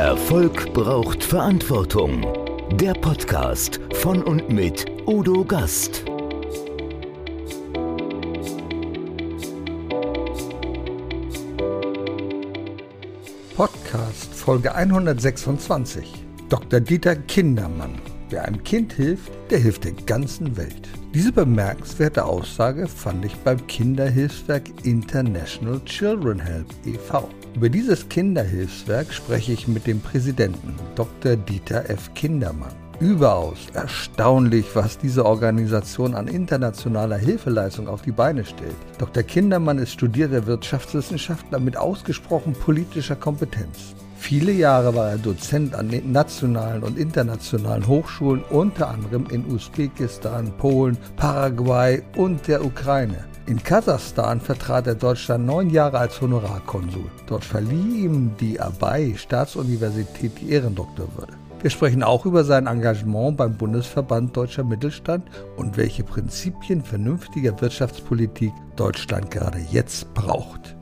[0.00, 2.26] Erfolg braucht Verantwortung.
[2.72, 6.06] Der Podcast von und mit Udo Gast.
[13.54, 16.24] Podcast Folge 126.
[16.48, 16.80] Dr.
[16.80, 18.00] Dieter Kindermann.
[18.30, 20.88] Wer einem Kind hilft, der hilft der ganzen Welt.
[21.12, 27.28] Diese bemerkenswerte Aussage fand ich beim Kinderhilfswerk International Children Help e.V.
[27.54, 31.36] Über dieses Kinderhilfswerk spreche ich mit dem Präsidenten, Dr.
[31.36, 32.14] Dieter F.
[32.14, 32.72] Kindermann.
[33.00, 38.76] Überaus erstaunlich, was diese Organisation an internationaler Hilfeleistung auf die Beine stellt.
[38.98, 39.22] Dr.
[39.22, 43.94] Kindermann ist studierter Wirtschaftswissenschaftler mit ausgesprochen politischer Kompetenz.
[44.16, 50.98] Viele Jahre war er Dozent an nationalen und internationalen Hochschulen, unter anderem in Usbekistan, Polen,
[51.16, 53.29] Paraguay und der Ukraine.
[53.50, 57.10] In Kasachstan vertrat er Deutschland neun Jahre als Honorarkonsul.
[57.26, 61.32] Dort verlieh ihm die Abai Staatsuniversität die Ehrendoktorwürde.
[61.60, 68.52] Wir sprechen auch über sein Engagement beim Bundesverband Deutscher Mittelstand und welche Prinzipien vernünftiger Wirtschaftspolitik
[68.76, 70.76] Deutschland gerade jetzt braucht.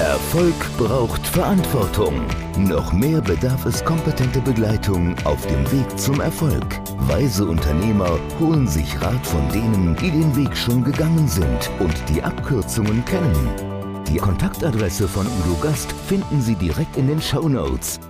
[0.00, 2.26] Erfolg braucht Verantwortung.
[2.56, 6.80] Noch mehr bedarf es kompetente Begleitung auf dem Weg zum Erfolg.
[7.08, 12.22] Weise Unternehmer holen sich Rat von denen, die den Weg schon gegangen sind und die
[12.22, 14.04] Abkürzungen kennen.
[14.08, 18.00] Die Kontaktadresse von Udo Gast finden Sie direkt in den Show Notes.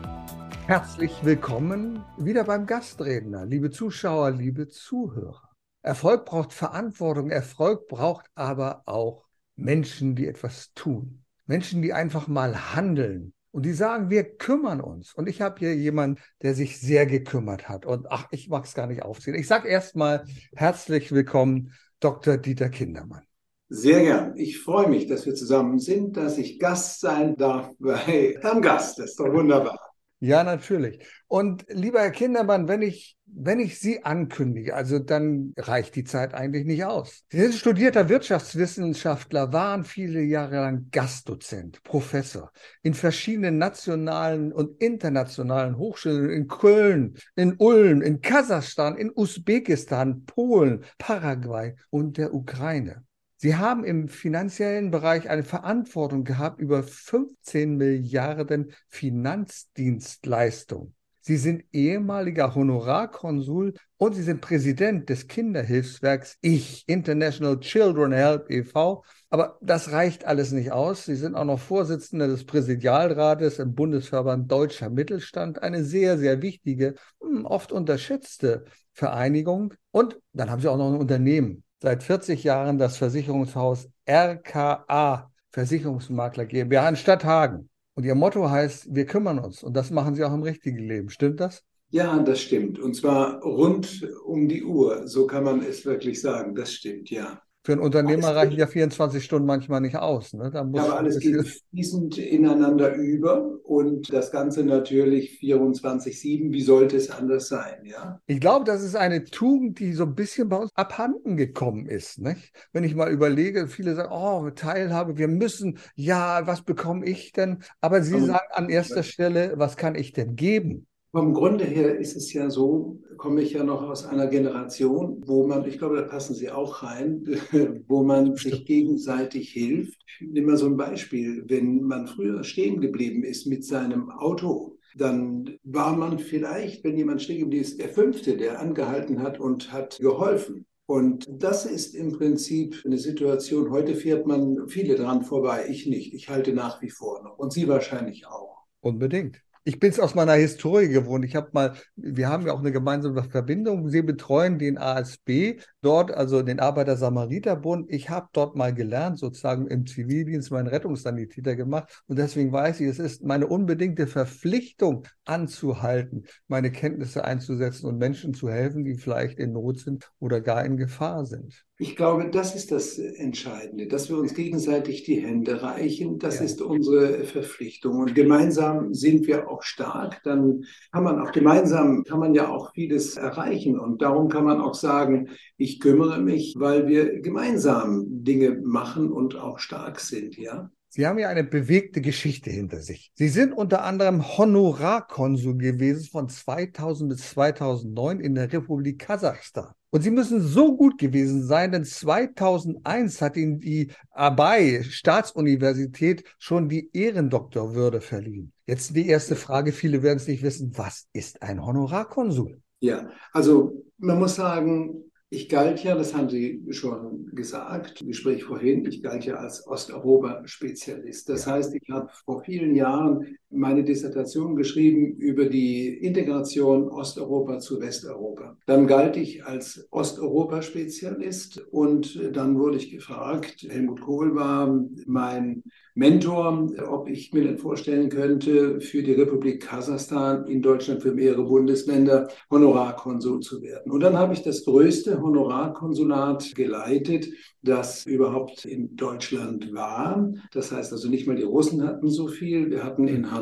[0.66, 5.50] Herzlich willkommen wieder beim Gastredner, liebe Zuschauer, liebe Zuhörer.
[5.82, 9.24] Erfolg braucht Verantwortung, Erfolg braucht aber auch
[9.56, 11.21] Menschen, die etwas tun.
[11.52, 15.12] Menschen, die einfach mal handeln und die sagen, wir kümmern uns.
[15.12, 17.84] Und ich habe hier jemanden, der sich sehr gekümmert hat.
[17.84, 19.36] Und ach, ich mag es gar nicht aufziehen.
[19.36, 22.38] Ich sage erstmal herzlich willkommen, Dr.
[22.38, 23.24] Dieter Kindermann.
[23.68, 24.34] Sehr gern.
[24.38, 28.98] Ich freue mich, dass wir zusammen sind, dass ich Gast sein darf bei Herrn Gast.
[28.98, 29.91] Das ist doch wunderbar.
[30.24, 31.04] Ja, natürlich.
[31.26, 36.32] Und lieber Herr Kindermann, wenn ich, wenn ich Sie ankündige, also dann reicht die Zeit
[36.32, 37.24] eigentlich nicht aus.
[37.32, 42.52] Sie sind studierter Wirtschaftswissenschaftler, waren viele Jahre lang Gastdozent, Professor
[42.84, 50.84] in verschiedenen nationalen und internationalen Hochschulen in Köln, in Ulm, in Kasachstan, in Usbekistan, Polen,
[50.98, 53.02] Paraguay und der Ukraine.
[53.42, 60.94] Sie haben im finanziellen Bereich eine Verantwortung gehabt über 15 Milliarden Finanzdienstleistungen.
[61.22, 69.02] Sie sind ehemaliger Honorarkonsul und Sie sind Präsident des Kinderhilfswerks Ich, International Children Help e.V.
[69.28, 71.06] Aber das reicht alles nicht aus.
[71.06, 76.94] Sie sind auch noch Vorsitzender des Präsidialrates im Bundesverband Deutscher Mittelstand, eine sehr, sehr wichtige,
[77.20, 79.74] hm, oft unterschätzte Vereinigung.
[79.90, 86.46] Und dann haben Sie auch noch ein Unternehmen, seit 40 Jahren das Versicherungshaus RKA Versicherungsmakler
[86.46, 87.68] GmbH in Stadthagen.
[87.94, 89.64] Und ihr Motto heißt, wir kümmern uns.
[89.64, 91.10] Und das machen sie auch im richtigen Leben.
[91.10, 91.64] Stimmt das?
[91.90, 92.78] Ja, das stimmt.
[92.78, 95.08] Und zwar rund um die Uhr.
[95.08, 96.54] So kann man es wirklich sagen.
[96.54, 97.42] Das stimmt, ja.
[97.64, 100.32] Für einen Unternehmer alles reichen ja 24 Stunden manchmal nicht aus.
[100.32, 100.50] Ne?
[100.50, 106.52] Da muss ja, aber alles geht fließend ineinander über und das Ganze natürlich 24-7.
[106.52, 107.84] Wie sollte es anders sein?
[107.84, 108.20] Ja?
[108.26, 112.18] Ich glaube, das ist eine Tugend, die so ein bisschen bei uns abhanden gekommen ist.
[112.18, 112.52] Nicht?
[112.72, 117.62] Wenn ich mal überlege, viele sagen, oh, Teilhabe, wir müssen, ja, was bekomme ich denn?
[117.80, 120.88] Aber sie aber, sagen an erster Stelle, was kann ich denn geben?
[121.14, 125.46] Vom Grunde her ist es ja so, komme ich ja noch aus einer Generation, wo
[125.46, 127.26] man, ich glaube, da passen Sie auch rein,
[127.86, 130.00] wo man sich gegenseitig hilft.
[130.20, 131.44] Ich nehme mal so ein Beispiel.
[131.46, 137.20] Wenn man früher stehen geblieben ist mit seinem Auto, dann war man vielleicht, wenn jemand
[137.20, 140.64] stehen geblieben ist, der Fünfte, der angehalten hat und hat geholfen.
[140.86, 146.14] Und das ist im Prinzip eine Situation, heute fährt man viele dran vorbei, ich nicht.
[146.14, 148.64] Ich halte nach wie vor noch und Sie wahrscheinlich auch.
[148.80, 149.42] Unbedingt.
[149.64, 151.24] Ich bin es aus meiner Historie gewohnt.
[151.24, 153.88] Ich habe mal, wir haben ja auch eine gemeinsame Verbindung.
[153.88, 157.90] Sie betreuen den ASB dort, also den Arbeiter-Samariter-Bund.
[157.90, 162.02] Ich habe dort mal gelernt, sozusagen im Zivildienst meinen Rettungssanitäter gemacht.
[162.06, 168.32] Und deswegen weiß ich, es ist meine unbedingte Verpflichtung anzuhalten, meine Kenntnisse einzusetzen und Menschen
[168.32, 171.64] zu helfen, die vielleicht in Not sind oder gar in Gefahr sind.
[171.78, 176.20] Ich glaube, das ist das Entscheidende, dass wir uns gegenseitig die Hände reichen.
[176.20, 176.44] Das ja.
[176.44, 177.98] ist unsere Verpflichtung.
[177.98, 180.22] Und gemeinsam sind wir auch stark.
[180.22, 180.62] Dann
[180.92, 183.80] kann man auch gemeinsam, kann man ja auch vieles erreichen.
[183.80, 189.36] Und darum kann man auch sagen, ich kümmere mich, weil wir gemeinsam Dinge machen und
[189.36, 190.70] auch stark sind, ja.
[190.94, 193.12] Sie haben ja eine bewegte Geschichte hinter sich.
[193.14, 199.72] Sie sind unter anderem Honorarkonsul gewesen von 2000 bis 2009 in der Republik Kasachstan.
[199.88, 206.68] Und sie müssen so gut gewesen sein, denn 2001 hat ihnen die Abai Staatsuniversität schon
[206.68, 208.52] die Ehrendoktorwürde verliehen.
[208.66, 212.60] Jetzt die erste Frage, viele werden es nicht wissen, was ist ein Honorarkonsul?
[212.80, 218.44] Ja, also man muss sagen, ich galt ja, das haben Sie schon gesagt im Gespräch
[218.44, 221.26] vorhin, ich galt ja als Osteuropa-Spezialist.
[221.26, 221.52] Das ja.
[221.52, 228.56] heißt, ich habe vor vielen Jahren meine Dissertation geschrieben über die Integration Osteuropa zu Westeuropa.
[228.66, 235.62] Dann galt ich als Osteuropa-Spezialist und dann wurde ich gefragt, Helmut Kohl war mein
[235.94, 241.44] Mentor, ob ich mir denn vorstellen könnte, für die Republik Kasachstan in Deutschland für mehrere
[241.44, 243.92] Bundesländer Honorarkonsul zu werden.
[243.92, 247.28] Und dann habe ich das größte Honorarkonsulat geleitet,
[247.62, 250.32] das überhaupt in Deutschland war.
[250.52, 252.70] Das heißt also nicht mal die Russen hatten so viel.
[252.70, 253.41] Wir hatten in Hannover,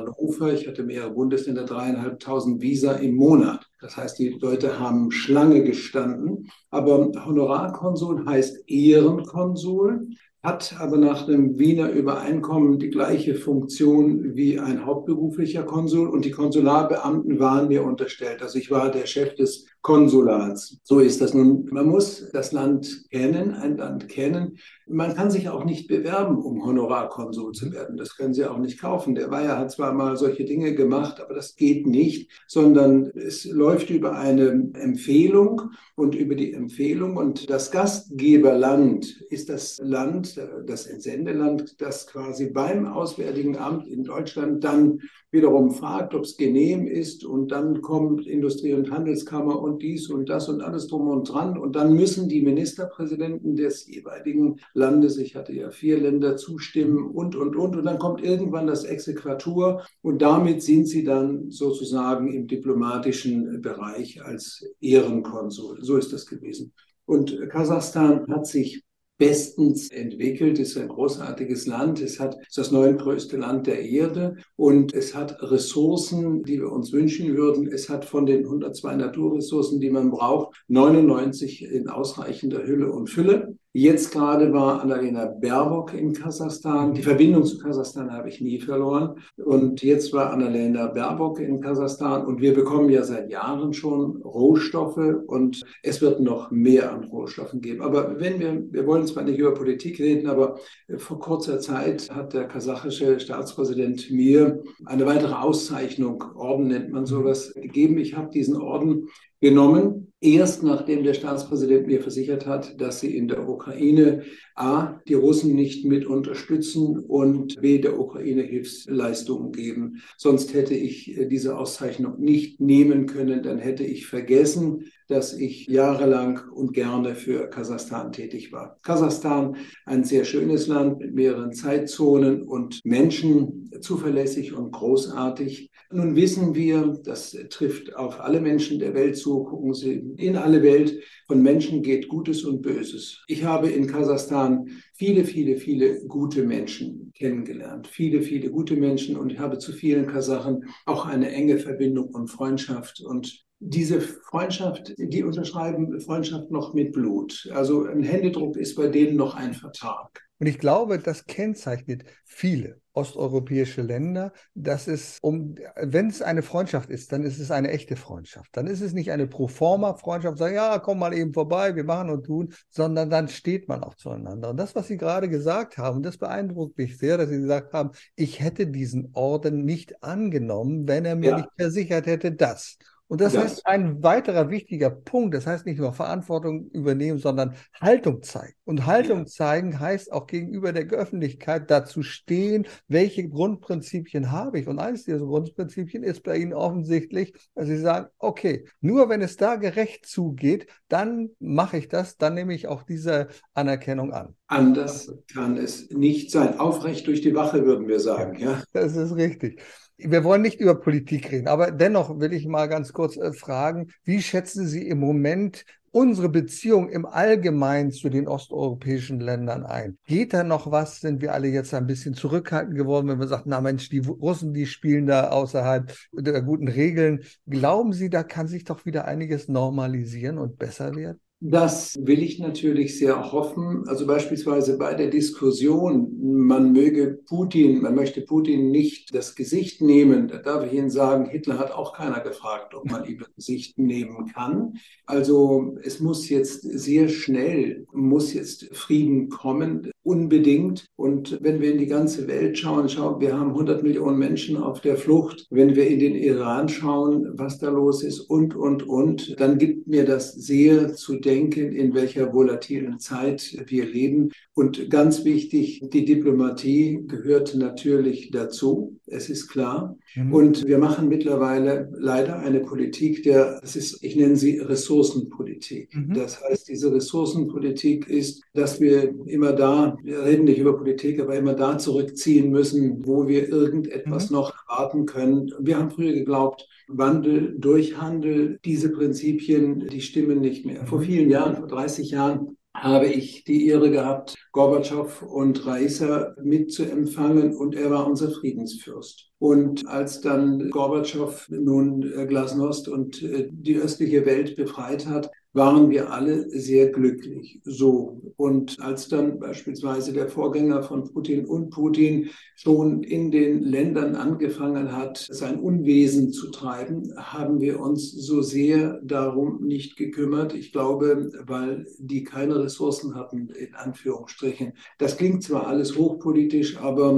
[0.53, 3.69] ich hatte mehrere Bundesländer, dreieinhalbtausend Visa im Monat.
[3.81, 6.51] Das heißt, die Leute haben Schlange gestanden.
[6.71, 10.09] Aber Honorarkonsul heißt Ehrenkonsul
[10.43, 16.31] hat aber nach dem Wiener Übereinkommen die gleiche Funktion wie ein hauptberuflicher Konsul und die
[16.31, 18.43] Konsularbeamten waren mir unterstellt.
[18.43, 20.79] Also ich war der Chef des Konsulats.
[20.83, 21.67] So ist das nun.
[21.71, 24.59] Man muss das Land kennen, ein Land kennen.
[24.87, 27.97] Man kann sich auch nicht bewerben, um Honorarkonsul zu werden.
[27.97, 29.15] Das können Sie auch nicht kaufen.
[29.15, 33.89] Der Weyer hat zwar mal solche Dinge gemacht, aber das geht nicht, sondern es läuft
[33.89, 37.17] über eine Empfehlung und über die Empfehlung.
[37.17, 44.65] Und das Gastgeberland ist das Land, das Entsendeland, das quasi beim Auswärtigen Amt in Deutschland
[44.65, 45.01] dann
[45.31, 50.29] wiederum fragt, ob es genehm ist und dann kommt Industrie- und Handelskammer und dies und
[50.29, 55.37] das und alles drum und dran und dann müssen die Ministerpräsidenten des jeweiligen Landes, ich
[55.37, 60.21] hatte ja vier Länder, zustimmen und, und, und und dann kommt irgendwann das Exequatur und
[60.21, 65.79] damit sind sie dann sozusagen im diplomatischen Bereich als Ehrenkonsul.
[65.83, 66.73] So ist das gewesen.
[67.05, 68.85] Und Kasachstan hat sich
[69.21, 72.01] bestens entwickelt, ist ein großartiges Land.
[72.01, 76.91] Es hat, ist das neuntgrößte Land der Erde und es hat Ressourcen, die wir uns
[76.91, 77.69] wünschen würden.
[77.69, 83.59] Es hat von den 102 Naturressourcen, die man braucht, 99 in ausreichender Hülle und Fülle.
[83.73, 86.93] Jetzt gerade war Annalena Baerbock in Kasachstan.
[86.93, 89.21] Die Verbindung zu Kasachstan habe ich nie verloren.
[89.37, 92.27] Und jetzt war Annalena Baerbock in Kasachstan.
[92.27, 97.61] Und wir bekommen ja seit Jahren schon Rohstoffe und es wird noch mehr an Rohstoffen
[97.61, 97.83] geben.
[97.83, 100.59] Aber wenn wir, wir wollen zwar nicht über Politik reden, aber
[100.97, 107.55] vor kurzer Zeit hat der kasachische Staatspräsident mir eine weitere Auszeichnung, Orden nennt man sowas,
[107.55, 107.99] gegeben.
[107.99, 109.07] Ich habe diesen Orden
[109.41, 114.23] genommen, erst nachdem der Staatspräsident mir versichert hat, dass sie in der Ukraine
[114.55, 120.03] A, die Russen nicht mit unterstützen und B, der Ukraine Hilfsleistungen geben.
[120.19, 125.67] Sonst hätte ich äh, diese Auszeichnung nicht nehmen können, dann hätte ich vergessen, dass ich
[125.67, 128.79] jahrelang und gerne für Kasachstan tätig war.
[128.83, 129.57] Kasachstan,
[129.87, 135.71] ein sehr schönes Land mit mehreren Zeitzonen und Menschen, zuverlässig und großartig.
[135.91, 140.63] Nun wissen wir, das trifft auf alle Menschen der Welt zu, gucken Sie in alle
[140.63, 143.23] Welt, von Menschen geht Gutes und Böses.
[143.29, 147.87] Ich habe in Kasachstan viele, viele, viele gute Menschen kennengelernt.
[147.87, 153.01] Viele, viele gute Menschen und habe zu vielen Kasachen auch eine enge Verbindung und Freundschaft.
[153.01, 157.49] Und diese Freundschaft, die unterschreiben Freundschaft noch mit Blut.
[157.53, 160.23] Also ein Händedruck ist bei denen noch ein Vertrag.
[160.39, 166.91] Und ich glaube, das kennzeichnet viele osteuropäische Länder, dass es um, wenn es eine Freundschaft
[166.91, 168.51] ist, dann ist es eine echte Freundschaft.
[168.57, 172.25] Dann ist es nicht eine Proforma-Freundschaft, sagen, ja, komm mal eben vorbei, wir machen und
[172.25, 174.51] tun, sondern dann steht man auch zueinander.
[174.51, 177.91] Und das, was Sie gerade gesagt haben, das beeindruckt mich sehr, dass Sie gesagt haben,
[178.17, 181.37] ich hätte diesen Orden nicht angenommen, wenn er mir ja.
[181.37, 182.77] nicht versichert hätte, dass.
[183.11, 183.43] Und das ja.
[183.43, 188.55] heißt, ein weiterer wichtiger Punkt, das heißt nicht nur Verantwortung übernehmen, sondern Haltung zeigen.
[188.63, 189.27] Und Haltung ja.
[189.27, 194.69] zeigen heißt auch gegenüber der Öffentlichkeit dazu stehen, welche Grundprinzipien habe ich.
[194.69, 199.37] Und eines dieser Grundprinzipien ist bei Ihnen offensichtlich, dass Sie sagen, okay, nur wenn es
[199.37, 204.37] da gerecht zugeht, dann mache ich das, dann nehme ich auch diese Anerkennung an.
[204.47, 206.61] Anders kann es nicht sein.
[206.61, 208.39] Aufrecht durch die Wache, würden wir sagen.
[208.39, 209.61] Ja, das ist richtig
[210.05, 213.93] wir wollen nicht über Politik reden, aber dennoch will ich mal ganz kurz äh, fragen,
[214.05, 219.99] wie schätzen Sie im Moment unsere Beziehung im Allgemeinen zu den osteuropäischen Ländern ein?
[220.07, 221.01] Geht da noch was?
[221.01, 224.55] Sind wir alle jetzt ein bisschen zurückhaltend geworden, wenn wir sagen, na Mensch, die Russen,
[224.55, 227.25] die spielen da außerhalb der guten Regeln.
[227.47, 231.21] Glauben Sie, da kann sich doch wieder einiges normalisieren und besser werden?
[231.43, 233.85] Das will ich natürlich sehr hoffen.
[233.89, 240.29] Also beispielsweise bei der Diskussion, man möge Putin, man möchte Putin nicht das Gesicht nehmen.
[240.29, 243.79] Da darf ich Ihnen sagen, Hitler hat auch keiner gefragt, ob man ihm das Gesicht
[243.79, 244.75] nehmen kann.
[245.07, 250.87] Also es muss jetzt sehr schnell, muss jetzt Frieden kommen, unbedingt.
[250.97, 254.81] Und wenn wir in die ganze Welt schauen, schauen, wir haben 100 Millionen Menschen auf
[254.81, 255.47] der Flucht.
[255.51, 259.87] Wenn wir in den Iran schauen, was da los ist und, und, und, dann gibt
[259.87, 264.31] mir das sehr zu denken denken, in welcher volatilen Zeit wir leben.
[264.55, 268.99] Und ganz wichtig, die Diplomatie gehört natürlich dazu.
[269.07, 269.97] Es ist klar.
[270.15, 270.33] Mhm.
[270.33, 275.95] Und wir machen mittlerweile leider eine Politik der, das ist, ich nenne sie Ressourcenpolitik.
[275.95, 276.15] Mhm.
[276.15, 281.37] Das heißt, diese Ressourcenpolitik ist, dass wir immer da, wir reden nicht über Politik, aber
[281.37, 284.37] immer da zurückziehen müssen, wo wir irgendetwas mhm.
[284.37, 285.53] noch erwarten können.
[285.61, 290.87] Wir haben früher geglaubt, Wandel durch Handel, diese Prinzipien, die stimmen nicht mehr.
[290.87, 297.57] Vor vielen Jahren, vor 30 Jahren, habe ich die Ehre gehabt, Gorbatschow und Raisa mitzuempfangen
[297.57, 299.31] und er war unser Friedensfürst.
[299.39, 305.91] Und als dann Gorbatschow nun äh, Glasnost und äh, die östliche Welt befreit hat, waren
[305.91, 307.61] wir alle sehr glücklich.
[307.65, 308.21] So.
[308.37, 314.97] Und als dann beispielsweise der Vorgänger von Putin und Putin schon in den Ländern angefangen
[314.97, 320.55] hat, sein Unwesen zu treiben, haben wir uns so sehr darum nicht gekümmert.
[320.55, 324.75] Ich glaube, weil die keine Ressourcen hatten, in Anführungsstrichen.
[324.99, 327.13] Das klingt zwar alles hochpolitisch, aber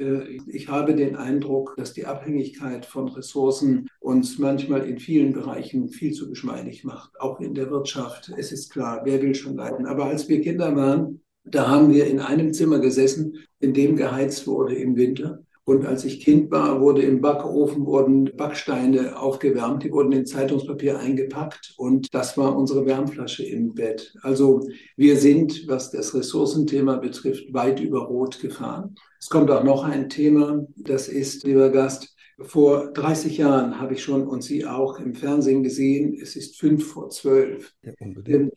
[0.00, 5.88] äh, ich habe den Eindruck, dass die Abhängigkeit von Ressourcen uns manchmal in vielen Bereichen
[5.88, 8.32] viel zu geschmeidig macht, auch in der Wirtschaft.
[8.36, 9.84] Es ist klar, wer will schon leiden.
[9.84, 14.46] Aber als wir Kinder waren, da haben wir in einem Zimmer gesessen, in dem geheizt
[14.46, 15.40] wurde im Winter.
[15.64, 21.00] Und als ich Kind war, wurde im Backofen wurden Backsteine aufgewärmt, die wurden in Zeitungspapier
[21.00, 24.14] eingepackt und das war unsere Wärmflasche im Bett.
[24.22, 28.94] Also wir sind, was das Ressourcenthema betrifft, weit über Rot gefahren.
[29.18, 34.02] Es kommt auch noch ein Thema, das ist, lieber Gast, vor 30 Jahren habe ich
[34.02, 37.74] schon und Sie auch im Fernsehen gesehen, es ist fünf vor zwölf.
[37.82, 37.92] Ja,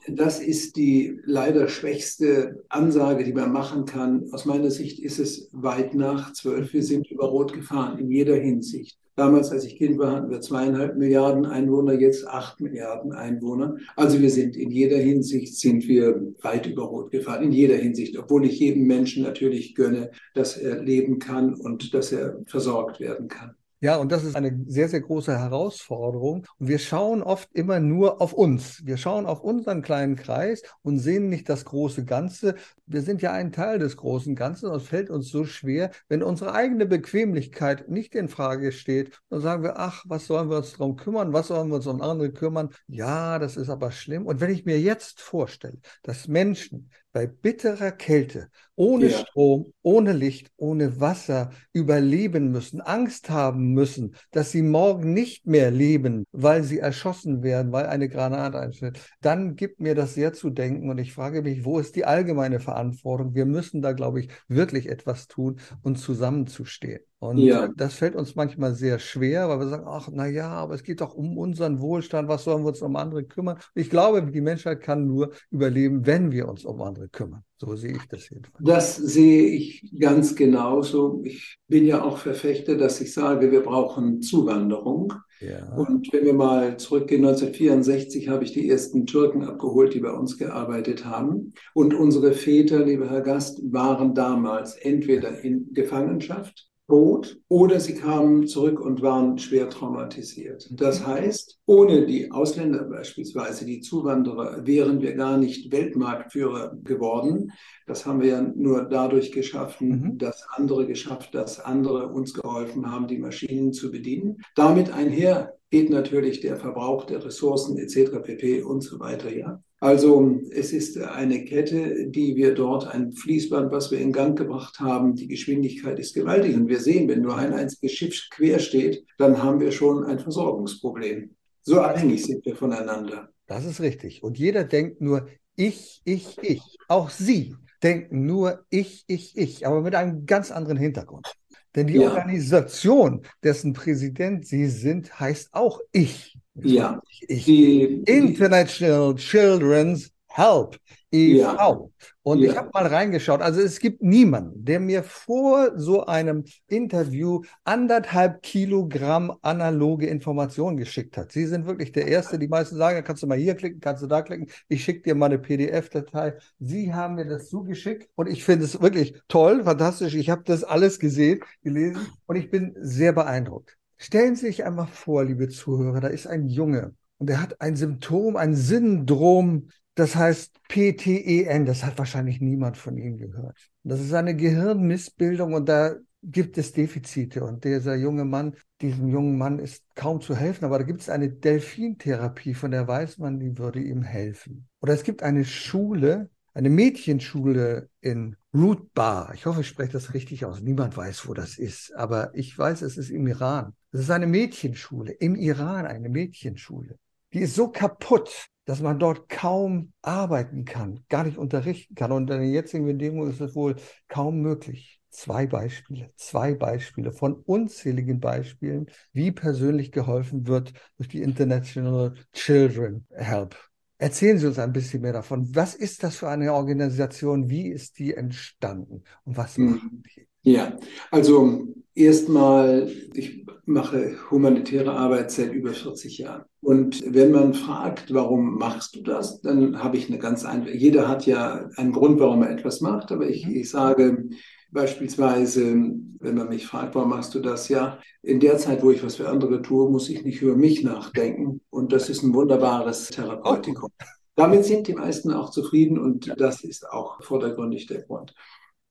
[0.10, 4.28] das ist die leider schwächste Ansage, die man machen kann.
[4.34, 6.74] Aus meiner Sicht ist es weit nach zwölf.
[6.74, 8.98] Wir sind über Rot gefahren in jeder Hinsicht.
[9.16, 13.78] Damals, als ich Kind war, hatten wir zweieinhalb Milliarden Einwohner, jetzt acht Milliarden Einwohner.
[13.96, 18.18] Also wir sind in jeder Hinsicht sind wir weit über Rot gefahren, in jeder Hinsicht,
[18.18, 23.28] obwohl ich jedem Menschen natürlich gönne, dass er leben kann und dass er versorgt werden
[23.28, 23.56] kann.
[23.82, 26.46] Ja, und das ist eine sehr, sehr große Herausforderung.
[26.58, 28.86] Und wir schauen oft immer nur auf uns.
[28.86, 32.56] Wir schauen auf unseren kleinen Kreis und sehen nicht das große Ganze.
[32.88, 36.24] Wir sind ja ein Teil des großen Ganzen und es fällt uns so schwer, wenn
[36.24, 39.22] unsere eigene Bequemlichkeit nicht in Frage steht.
[39.30, 41.32] Dann sagen wir, ach, was sollen wir uns darum kümmern?
[41.32, 42.70] Was sollen wir uns um andere kümmern?
[42.88, 44.26] Ja, das ist aber schlimm.
[44.26, 49.18] Und wenn ich mir jetzt vorstelle, dass Menschen bei bitterer Kälte, ohne ja.
[49.18, 55.70] Strom, ohne Licht, ohne Wasser überleben müssen, Angst haben müssen, dass sie morgen nicht mehr
[55.70, 60.50] leben, weil sie erschossen werden, weil eine Granate einschlägt, dann gibt mir das sehr zu
[60.50, 63.36] denken und ich frage mich, wo ist die allgemeine Verantwortung?
[63.36, 67.02] Wir müssen da, glaube ich, wirklich etwas tun und zusammenzustehen.
[67.20, 67.68] Und ja.
[67.76, 71.02] das fällt uns manchmal sehr schwer, weil wir sagen, ach, na ja, aber es geht
[71.02, 73.60] doch um unseren Wohlstand, was sollen wir uns um andere kümmern?
[73.76, 77.44] Ich glaube, die Menschheit kann nur überleben, wenn wir uns um andere kümmern.
[77.60, 78.64] So sehe ich das jedenfalls.
[78.64, 81.22] Das sehe ich ganz genauso.
[81.26, 85.14] Ich bin ja auch Verfechter, dass ich sage, wir brauchen Zuwanderung.
[85.42, 85.76] Ja.
[85.76, 90.38] Und wenn wir mal zurückgehen, 1964 habe ich die ersten Türken abgeholt, die bei uns
[90.38, 91.54] gearbeitet haben.
[91.74, 98.48] Und unsere Väter, lieber Herr Gast, waren damals entweder in Gefangenschaft tot oder sie kamen
[98.48, 100.68] zurück und waren schwer traumatisiert.
[100.72, 107.52] Das heißt, ohne die Ausländer beispielsweise, die Zuwanderer, wären wir gar nicht Weltmarktführer geworden.
[107.86, 110.18] Das haben wir ja nur dadurch geschaffen, mhm.
[110.18, 114.42] dass andere geschafft, dass andere uns geholfen haben, die Maschinen zu bedienen.
[114.56, 118.24] Damit einher geht natürlich der Verbrauch der Ressourcen etc.
[118.24, 118.64] pp.
[118.64, 119.62] und so weiter, ja.
[119.82, 124.80] Also es ist eine Kette, die wir dort, ein Fließband, was wir in Gang gebracht
[124.80, 125.16] haben.
[125.16, 126.56] Die Geschwindigkeit ist gewaltig.
[126.56, 130.20] Und wir sehen, wenn nur ein einziges Schiff quer steht, dann haben wir schon ein
[130.20, 131.30] Versorgungsproblem.
[131.62, 133.30] So abhängig sind wir voneinander.
[133.48, 134.22] Das ist richtig.
[134.22, 136.62] Und jeder denkt nur, ich, ich, ich.
[136.88, 141.28] Auch Sie denken nur, ich, ich, ich, aber mit einem ganz anderen Hintergrund.
[141.76, 142.10] Denn die ja.
[142.10, 146.38] Organisation, dessen Präsident Sie sind, heißt auch ich.
[146.64, 147.02] Ja.
[147.28, 147.46] Ich.
[147.46, 150.78] Die, International Children's Help
[151.12, 151.42] e.V.
[151.42, 151.80] Ja.
[152.22, 152.52] Und ja.
[152.52, 153.42] ich habe mal reingeschaut.
[153.42, 161.18] Also es gibt niemanden, der mir vor so einem Interview anderthalb Kilogramm analoge Informationen geschickt
[161.18, 161.32] hat.
[161.32, 162.38] Sie sind wirklich der Erste.
[162.38, 164.50] Die meisten sagen, kannst du mal hier klicken, kannst du da klicken.
[164.68, 166.36] Ich schicke dir mal eine PDF-Datei.
[166.60, 170.14] Sie haben mir das zugeschickt und ich finde es wirklich toll, fantastisch.
[170.14, 173.79] Ich habe das alles gesehen, gelesen und ich bin sehr beeindruckt.
[174.02, 177.76] Stellen Sie sich einmal vor, liebe Zuhörer, da ist ein Junge und er hat ein
[177.76, 181.66] Symptom, ein Syndrom, das heißt PTEN.
[181.66, 183.58] Das hat wahrscheinlich niemand von Ihnen gehört.
[183.84, 187.44] Das ist eine Gehirnmissbildung und da gibt es Defizite.
[187.44, 191.10] Und dieser junge Mann, diesem jungen Mann ist kaum zu helfen, aber da gibt es
[191.10, 194.70] eine Delfintherapie, von der weiß man, die würde ihm helfen.
[194.82, 199.34] Oder es gibt eine Schule, eine Mädchenschule in Root Bar.
[199.36, 200.62] Ich hoffe, ich spreche das richtig aus.
[200.62, 203.76] Niemand weiß, wo das ist, aber ich weiß, es ist im Iran.
[203.92, 206.98] Es ist eine Mädchenschule, im Iran eine Mädchenschule.
[207.34, 212.12] Die ist so kaputt, dass man dort kaum arbeiten kann, gar nicht unterrichten kann.
[212.12, 213.76] Und in den jetzigen Bedingungen ist es wohl
[214.08, 215.00] kaum möglich.
[215.12, 223.06] Zwei Beispiele, zwei Beispiele von unzähligen Beispielen, wie persönlich geholfen wird durch die International Children
[223.12, 223.56] Help.
[224.02, 225.54] Erzählen Sie uns ein bisschen mehr davon.
[225.54, 227.50] Was ist das für eine Organisation?
[227.50, 229.04] Wie ist die entstanden?
[229.26, 229.72] Und was hm.
[229.72, 230.26] machen die?
[230.42, 230.78] Ja,
[231.12, 236.46] also erstmal, ich mache humanitäre Arbeit seit über 40 Jahren.
[236.62, 241.10] Und wenn man fragt, warum machst du das, dann habe ich eine ganz einfache, jeder
[241.10, 243.56] hat ja einen Grund, warum er etwas macht, aber ich, mhm.
[243.56, 244.30] ich sage
[244.72, 249.04] beispielsweise, wenn man mich fragt, warum machst du das, ja, in der Zeit, wo ich
[249.04, 251.62] was für andere tue, muss ich nicht über mich nachdenken.
[251.70, 253.90] Und das ist ein wunderbares Therapeutikum.
[254.36, 258.34] Damit sind die meisten auch zufrieden und das ist auch vordergründig der Grund.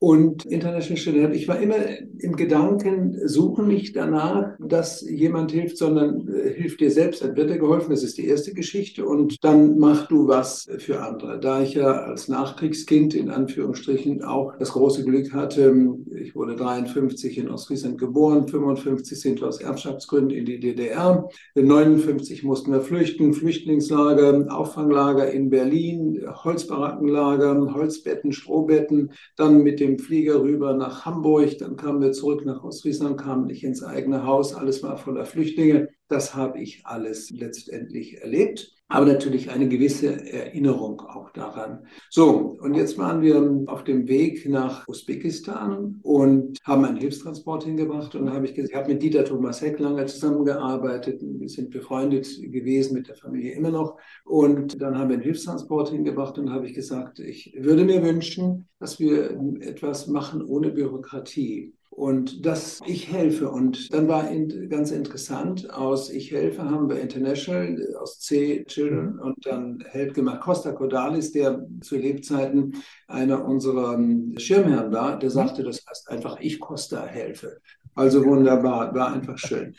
[0.01, 1.75] Und International Student, ich war immer
[2.19, 7.51] im Gedanken, suche nicht danach, dass jemand hilft, sondern äh, hilft dir selbst, dann wird
[7.51, 7.91] dir geholfen.
[7.91, 9.05] Das ist die erste Geschichte.
[9.05, 11.41] Und dann mach du was für andere.
[11.41, 15.75] Da ich ja als Nachkriegskind in Anführungsstrichen auch das große Glück hatte,
[16.15, 22.45] ich wurde 53 in Ostfriesland geboren, 55 sind wir aus Erbschaftsgründen in die DDR, 59
[22.45, 30.43] mussten wir flüchten, Flüchtlingslager, Auffanglager in Berlin, Holzbarackenlager, Holzbetten, Strohbetten, dann mit dem dem Flieger
[30.43, 34.83] rüber nach Hamburg, dann kamen wir zurück nach Ostfriesland, kamen nicht ins eigene Haus, alles
[34.83, 35.89] war voller Flüchtlinge.
[36.09, 41.87] Das habe ich alles letztendlich erlebt, aber natürlich eine gewisse Erinnerung auch daran.
[42.09, 48.15] So, und jetzt waren wir auf dem Weg nach Usbekistan und haben einen Hilfstransport hingebracht
[48.15, 51.69] und da habe ich gesagt, ich habe mit Dieter Thomas Heck lange zusammengearbeitet, wir sind
[51.69, 56.51] befreundet gewesen mit der Familie immer noch und dann haben wir einen Hilfstransport hingebracht und
[56.51, 61.75] habe ich gesagt, ich würde mir wünschen, dass wir etwas machen ohne Bürokratie.
[61.99, 63.51] Und das Ich helfe.
[63.51, 69.15] Und dann war in, ganz interessant, aus Ich helfe haben wir International, aus C Children
[69.15, 69.21] mhm.
[69.21, 70.41] und dann Help gemacht.
[70.41, 72.77] Costa Cordalis, der zu Lebzeiten
[73.09, 73.99] einer unserer
[74.37, 75.35] Schirmherren war, der mhm.
[75.35, 77.61] sagte, das heißt einfach Ich Costa helfe.
[77.99, 79.75] Also wunderbar, war einfach schön.